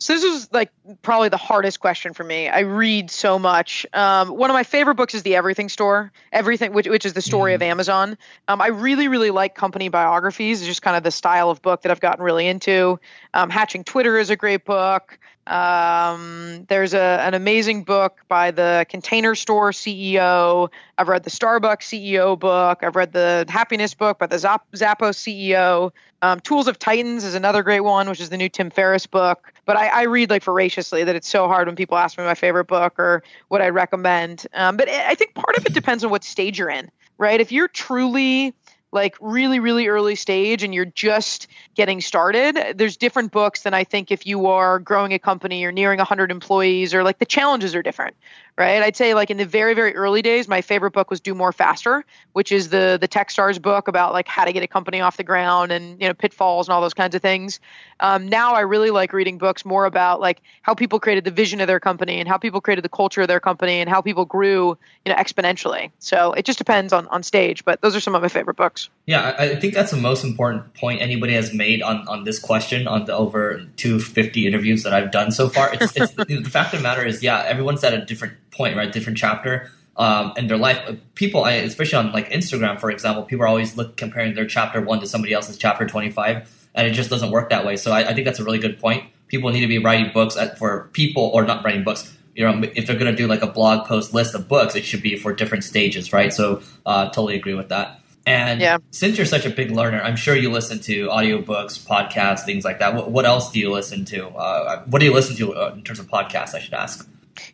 So 0.04 0.12
this 0.14 0.24
is 0.24 0.52
like 0.52 0.70
probably 1.02 1.30
the 1.30 1.38
hardest 1.38 1.80
question 1.80 2.14
for 2.14 2.26
me. 2.26 2.50
I 2.50 2.60
read 2.60 3.10
so 3.10 3.40
much. 3.40 3.86
Um, 3.94 4.28
one 4.36 4.50
of 4.50 4.54
my 4.54 4.64
favorite 4.64 4.96
books 4.96 5.14
is 5.14 5.24
The 5.24 5.38
Everything 5.38 5.70
Store, 5.70 6.12
Everything, 6.34 6.74
which, 6.74 6.90
which 6.90 7.06
is 7.06 7.14
the 7.14 7.22
story 7.22 7.54
mm. 7.54 7.56
of 7.56 7.62
Amazon. 7.62 8.18
Um, 8.50 8.62
I 8.62 8.68
really, 8.68 9.08
really 9.08 9.32
like 9.32 9.56
company 9.56 9.88
biographies. 9.88 10.60
It's 10.60 10.68
just 10.68 10.82
kind 10.82 10.98
of 10.98 11.04
the 11.04 11.12
style 11.12 11.50
of 11.50 11.62
book 11.62 11.84
that 11.84 11.92
I've 11.92 12.02
gotten 12.02 12.22
really 12.22 12.48
into. 12.48 13.00
Um, 13.34 13.50
Hatching 13.50 13.86
Twitter 13.86 14.18
is 14.18 14.30
a 14.30 14.36
great 14.36 14.66
book. 14.66 15.18
Um, 15.46 16.66
there's 16.70 16.94
a, 16.94 17.20
an 17.22 17.34
amazing 17.34 17.84
book 17.84 18.22
by 18.28 18.52
the 18.52 18.86
Container 18.90 19.36
Store 19.36 19.72
CEO. 19.72 20.70
I've 20.98 21.10
read 21.10 21.24
the 21.24 21.30
Starbucks 21.30 21.84
CEO 21.84 22.40
book. 22.40 22.80
I've 22.82 22.96
read 22.96 23.12
the 23.12 23.46
Happiness 23.50 23.94
book 23.94 24.20
by 24.20 24.28
the 24.28 24.40
Zap- 24.40 24.72
Zappos 24.72 25.18
CEO. 25.18 25.92
Um, 26.22 26.40
Tools 26.40 26.70
of 26.70 26.80
Titans 26.80 27.26
is 27.26 27.36
another 27.36 27.64
great 27.64 27.82
one, 27.82 28.10
which 28.10 28.22
is 28.22 28.30
the 28.30 28.38
new 28.38 28.48
Tim 28.48 28.70
Ferriss 28.70 29.06
book. 29.06 29.52
But 29.66 29.76
I, 29.76 29.88
I, 29.88 30.04
read 30.04 30.30
like 30.30 30.44
voraciously 30.44 31.04
that 31.04 31.16
it's 31.16 31.28
so 31.28 31.48
hard 31.48 31.68
when 31.68 31.76
people 31.76 31.98
ask 31.98 32.18
me 32.18 32.24
my 32.24 32.36
favorite 32.36 32.68
book 32.68 32.98
or 32.98 33.24
what 33.50 33.62
I 33.62 33.70
recommend. 33.70 34.48
Um, 34.54 34.78
but 34.78 34.88
I 34.88 35.16
think 35.16 35.36
part 35.36 35.58
of 35.58 35.66
it 35.66 35.74
depends 35.74 36.06
on 36.06 36.12
what 36.12 36.24
stage 36.24 36.58
you're 36.60 36.70
in, 36.70 36.90
right? 37.18 37.42
If 37.42 37.52
you're 37.52 37.68
truly 37.68 38.54
like 38.94 39.18
really, 39.20 39.60
really 39.60 39.88
early 39.88 40.16
stage 40.16 40.64
and 40.64 40.74
you're 40.74 40.86
just 40.86 41.48
getting 41.76 42.00
started, 42.00 42.78
there's 42.78 42.96
different 42.96 43.32
books 43.32 43.64
than 43.64 43.74
I 43.74 43.84
think 43.84 44.12
if 44.12 44.28
you 44.28 44.48
are 44.48 44.80
growing 44.80 45.14
a 45.14 45.20
company 45.20 45.64
or 45.66 45.72
nearing 45.72 45.98
100 45.98 46.32
employees 46.32 46.94
or 46.94 47.04
like 47.04 47.18
the 47.18 47.26
challenges 47.26 47.74
are 47.74 47.82
different, 47.82 48.16
right? 48.58 48.84
I'd 48.84 48.96
say 48.96 49.16
like 49.16 49.32
in 49.32 49.38
the 49.38 49.46
very, 49.46 49.74
very 49.74 49.96
early 49.96 50.22
days, 50.22 50.48
my 50.48 50.62
favorite 50.62 50.92
book 50.92 51.10
was 51.10 51.20
Do 51.20 51.34
More 51.34 51.52
Faster, 51.52 52.06
which 52.34 52.52
is 52.52 52.70
the 52.70 52.98
the 53.02 53.08
Techstars 53.08 53.62
book 53.62 53.88
about 53.88 54.14
like 54.14 54.28
how 54.28 54.46
to 54.46 54.54
get 54.54 54.64
a 54.64 54.68
company 54.68 55.02
off 55.02 55.18
the 55.18 55.24
ground 55.24 55.72
and 55.72 56.00
you 56.00 56.08
know 56.08 56.14
pitfalls 56.14 56.68
and 56.68 56.74
all 56.74 56.82
those 56.82 56.94
kinds 56.94 57.16
of 57.16 57.22
things. 57.22 57.60
Um, 58.00 58.28
now 58.30 58.54
I 58.54 58.62
really 58.62 58.92
like 58.92 59.12
reading 59.14 59.38
books 59.38 59.66
more 59.66 59.86
about 59.86 60.22
like 60.22 60.42
how 60.62 60.76
people 60.76 61.00
created 61.00 61.24
the 61.24 61.32
vision 61.32 61.62
of 61.62 61.68
their 61.68 61.80
company 61.80 62.20
and 62.20 62.30
how 62.30 62.38
people 62.38 62.62
created 62.62 62.84
the 62.84 62.90
culture 62.90 63.22
of 63.22 63.28
their 63.28 63.40
company 63.40 63.80
and 63.80 63.90
how 63.90 64.02
people 64.02 64.26
grew 64.26 64.78
you 65.06 65.12
know 65.12 65.16
exponentially. 65.16 65.92
So 66.00 66.34
it 66.34 66.46
just 66.46 66.60
depends 66.60 66.94
on 66.94 67.08
on 67.08 67.24
stage, 67.24 67.66
but 67.66 67.82
those 67.82 67.96
are 67.96 68.00
some 68.00 68.14
of 68.14 68.22
my 68.22 68.28
favorite 68.28 68.58
books. 68.58 68.83
Yeah, 69.06 69.36
I 69.38 69.56
think 69.56 69.74
that's 69.74 69.92
the 69.92 69.98
most 69.98 70.24
important 70.24 70.74
point 70.76 71.02
anybody 71.02 71.34
has 71.34 71.54
made 71.54 71.82
on, 71.82 72.08
on 72.08 72.24
this 72.24 72.40
question 72.40 72.88
on 72.88 73.04
the 73.04 73.14
over 73.14 73.66
250 73.76 74.48
interviews 74.48 74.84
that 74.84 74.94
I've 74.94 75.12
done 75.12 75.32
so 75.32 75.50
far. 75.50 75.74
It's, 75.74 75.94
it's 75.98 76.14
the 76.16 76.50
fact 76.50 76.74
of 76.74 76.80
the 76.80 76.84
matter 76.84 77.06
is, 77.06 77.22
yeah, 77.22 77.44
everyone's 77.46 77.84
at 77.84 77.94
a 77.94 78.06
different 78.06 78.36
point, 78.52 78.78
right? 78.78 78.90
Different 78.90 79.18
chapter 79.18 79.70
um, 79.98 80.34
in 80.38 80.48
their 80.48 80.58
life. 80.58 80.98
People, 81.16 81.44
I, 81.44 81.54
especially 81.54 81.98
on 81.98 82.14
like 82.14 82.30
Instagram, 82.30 82.80
for 82.80 82.90
example, 82.90 83.24
people 83.24 83.44
are 83.44 83.48
always 83.48 83.76
look 83.76 83.98
comparing 83.98 84.36
their 84.36 84.46
chapter 84.46 84.82
one 84.82 85.02
to 85.02 85.08
somebody 85.08 85.34
else's 85.34 85.58
chapter 85.58 85.86
25, 85.86 86.70
and 86.74 86.88
it 86.88 86.92
just 86.92 87.10
doesn't 87.10 87.32
work 87.32 87.50
that 87.50 87.66
way. 87.66 87.76
So 87.76 87.92
I, 87.92 88.10
I 88.10 88.14
think 88.14 88.26
that's 88.26 88.40
a 88.40 88.44
really 88.46 88.60
good 88.60 88.80
point. 88.80 89.04
People 89.28 89.50
need 89.52 89.62
to 89.62 89.68
be 89.68 89.80
writing 89.80 90.12
books 90.14 90.38
at, 90.38 90.58
for 90.58 90.90
people, 90.94 91.30
or 91.34 91.44
not 91.44 91.64
writing 91.66 91.84
books. 91.84 92.16
You 92.36 92.46
know, 92.46 92.70
if 92.74 92.88
they're 92.88 92.98
going 92.98 93.12
to 93.12 93.18
do 93.18 93.28
like 93.28 93.44
a 93.44 93.48
blog 93.48 93.86
post 93.86 94.14
list 94.14 94.34
of 94.34 94.48
books, 94.48 94.76
it 94.76 94.86
should 94.86 95.04
be 95.04 95.18
for 95.18 95.34
different 95.34 95.64
stages, 95.64 96.14
right? 96.14 96.34
So, 96.34 96.62
uh, 96.86 97.08
totally 97.08 97.36
agree 97.36 97.54
with 97.54 97.70
that. 97.70 98.00
And 98.26 98.62
yeah. 98.62 98.78
since 98.92 99.18
you're 99.18 99.26
such 99.26 99.46
a 99.46 99.50
big 99.50 99.72
learner, 99.72 100.02
I'm 100.02 100.16
sure 100.16 100.36
you 100.36 100.50
listen 100.50 100.80
to 100.82 101.08
audiobooks, 101.08 101.80
podcasts, 101.86 102.46
things 102.46 102.64
like 102.64 102.80
that. 102.80 102.96
What, 102.96 103.12
what 103.12 103.26
else 103.26 103.52
do 103.52 103.60
you 103.60 103.72
listen 103.72 104.06
to? 104.06 104.30
Uh, 104.30 104.84
what 104.86 105.00
do 105.00 105.06
you 105.06 105.14
listen 105.14 105.36
to 105.38 105.54
uh, 105.54 105.74
in 105.76 105.84
terms 105.84 106.00
of 106.00 106.08
podcasts, 106.08 106.56
I 106.56 106.60
should 106.60 106.74
ask? 106.74 107.10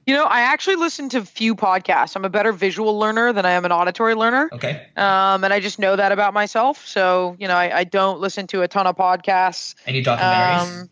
You 0.06 0.14
know, 0.14 0.26
I 0.26 0.42
actually 0.42 0.76
listen 0.76 1.10
to 1.10 1.26
few 1.26 1.56
podcasts. 1.56 2.16
I'm 2.16 2.26
a 2.26 2.30
better 2.30 2.52
visual 2.52 3.00
learner 3.00 3.34
than 3.34 3.46
I 3.46 3.52
am 3.52 3.66
an 3.66 3.72
auditory 3.72 4.14
learner. 4.14 4.50
Okay. 4.52 4.88
Um, 4.96 5.44
and 5.44 5.54
I 5.54 5.60
just 5.60 5.80
know 5.80 5.96
that 5.96 6.12
about 6.12 6.34
myself. 6.34 6.86
So, 6.86 7.36
you 7.40 7.48
know, 7.48 7.56
I, 7.56 7.80
I 7.80 7.84
don't 7.86 8.20
listen 8.20 8.46
to 8.48 8.62
a 8.62 8.68
ton 8.68 8.88
of 8.88 8.98
podcasts. 8.98 9.76
Any 9.88 10.04
documentaries? 10.04 10.82
Um, 10.82 10.90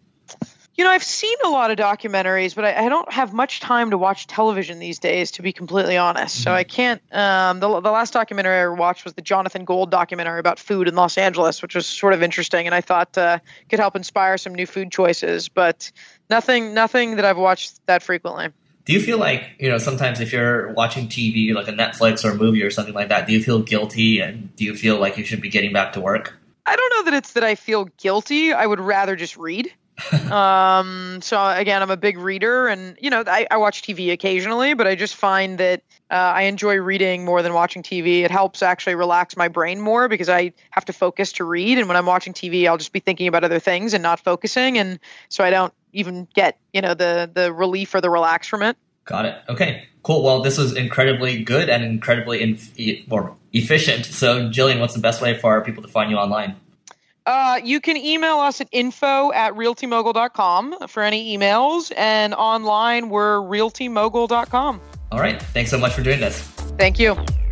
you 0.78 0.84
know, 0.84 0.92
I've 0.92 1.04
seen 1.04 1.36
a 1.44 1.50
lot 1.50 1.72
of 1.72 1.78
documentaries, 1.78 2.54
but 2.54 2.64
I, 2.64 2.86
I, 2.86 2.90
don't 2.90 3.12
have 3.12 3.34
much 3.34 3.60
time 3.60 3.90
to 3.90 3.98
watch 3.98 4.28
television 4.28 4.78
these 4.78 5.00
days, 5.00 5.32
to 5.32 5.42
be 5.42 5.52
completely 5.52 5.98
honest. 5.98 6.36
Mm-hmm. 6.36 6.44
So 6.44 6.52
I 6.54 6.64
can't. 6.64 7.02
Um, 7.12 7.60
the, 7.60 7.68
the 7.82 7.90
last 7.90 8.14
documentary 8.14 8.60
I 8.60 8.68
watched 8.68 9.04
was 9.04 9.16
the 9.16 9.24
Jonathan 9.24 9.66
Gold 9.66 9.90
documentary 9.90 10.40
about 10.40 10.60
food 10.60 10.88
in 10.88 10.94
Los 10.94 11.18
Angeles, 11.18 11.64
which 11.64 11.74
was 11.74 11.88
sort 11.88 12.14
of 12.14 12.22
interesting, 12.22 12.68
and 12.68 12.76
I 12.76 12.82
thought 12.82 13.18
uh, 13.18 13.40
could 13.70 13.80
help 13.80 13.96
inspire 13.96 14.38
some 14.38 14.54
new 14.54 14.68
food 14.68 14.92
choices. 14.92 15.50
But 15.50 15.92
nothing, 16.30 16.76
nothing 16.76 17.16
that 17.16 17.26
I've 17.26 17.40
watched 17.40 17.84
that 17.88 18.04
frequently. 18.04 18.50
Do 18.86 18.94
you 18.94 19.02
feel 19.02 19.18
like 19.18 19.44
you 19.60 19.70
know 19.70 19.80
sometimes 19.80 20.22
if 20.22 20.32
you're 20.32 20.74
watching 20.74 21.08
TV, 21.08 21.56
like 21.56 21.68
a 21.68 21.74
Netflix 21.74 22.24
or 22.24 22.32
a 22.32 22.36
movie 22.36 22.62
or 22.62 22.70
something 22.70 22.94
like 22.94 23.10
that, 23.10 23.26
do 23.26 23.34
you 23.34 23.42
feel 23.42 23.60
guilty 23.60 24.20
and 24.20 24.56
do 24.56 24.64
you 24.64 24.76
feel 24.76 25.00
like 25.00 25.18
you 25.18 25.26
should 25.26 25.42
be 25.42 25.50
getting 25.50 25.74
back 25.74 25.94
to 25.94 26.00
work? 26.00 26.38
I 26.68 26.76
don't 26.76 26.94
know 26.94 27.12
that 27.12 27.18
it's 27.18 27.34
that 27.34 27.44
I 27.44 27.56
feel 27.56 27.86
guilty. 27.98 28.54
I 28.54 28.66
would 28.66 28.80
rather 28.80 29.16
just 29.16 29.38
read. 29.38 29.72
um, 30.32 31.20
so 31.22 31.48
again, 31.50 31.82
I'm 31.82 31.90
a 31.90 31.98
big 31.98 32.18
reader, 32.18 32.68
and 32.68 32.98
you 33.02 33.10
know, 33.10 33.24
I, 33.26 33.48
I 33.50 33.58
watch 33.58 33.82
TV 33.82 34.12
occasionally, 34.12 34.74
but 34.74 34.86
I 34.88 34.96
just 34.96 35.16
find 35.16 35.58
that 35.58 35.82
uh, 36.12 36.14
I 36.14 36.44
enjoy 36.44 36.76
reading 36.76 37.26
more 37.26 37.42
than 37.42 37.54
watching 37.54 37.82
TV. 37.82 38.22
It 38.22 38.32
helps 38.32 38.62
actually 38.62 38.96
relax 38.96 39.36
my 39.36 39.48
brain 39.48 39.82
more 39.82 40.08
because 40.08 40.30
I 40.30 40.54
have 40.70 40.86
to 40.86 40.94
focus 40.94 41.34
to 41.34 41.44
read, 41.44 41.80
and 41.80 41.88
when 41.88 41.98
I'm 41.98 42.06
watching 42.06 42.34
TV, 42.34 42.68
I'll 42.68 42.78
just 42.78 42.94
be 42.94 43.00
thinking 43.00 43.28
about 43.28 43.44
other 43.44 43.60
things 43.60 43.94
and 43.94 44.04
not 44.04 44.20
focusing, 44.20 44.78
and 44.78 45.00
so 45.30 45.44
I 45.44 45.50
don't 45.50 45.74
even 45.94 46.28
get 46.34 46.60
you 46.74 46.82
know 46.82 46.94
the 46.94 47.30
the 47.34 47.52
relief 47.52 47.96
or 47.96 48.02
the 48.02 48.10
relax 48.10 48.48
from 48.48 48.62
it. 48.62 48.78
Got 49.06 49.26
it. 49.26 49.36
Okay, 49.50 49.88
cool. 50.04 50.22
Well, 50.22 50.42
this 50.42 50.58
was 50.58 50.76
incredibly 50.76 51.42
good 51.42 51.70
and 51.70 51.84
incredibly 51.84 52.42
in, 52.42 52.60
or 53.10 53.36
efficient. 53.54 54.06
So, 54.06 54.50
Jilliene, 54.50 54.82
what's 54.82 54.94
the 54.94 55.00
best 55.00 55.22
way 55.22 55.40
for 55.40 55.64
people 55.64 55.82
to 55.82 55.90
find 55.90 56.12
you 56.12 56.18
online? 56.18 56.58
Uh, 57.28 57.60
you 57.62 57.82
can 57.82 57.98
email 57.98 58.38
us 58.38 58.62
at 58.62 58.70
info 58.72 59.34
at 59.34 59.54
realtymogul.com 59.54 60.88
for 60.88 61.04
any 61.04 61.38
emails, 61.38 61.92
and 61.98 62.34
online 62.34 63.10
we're 63.10 63.40
realtymogul.com. 63.40 64.80
All 65.12 65.20
right. 65.20 65.42
Thanks 65.42 65.70
so 65.70 65.78
much 65.78 65.94
for 65.94 66.04
doing 66.04 66.22
this. 66.22 66.42
Thank 66.78 67.00
you. 67.00 67.18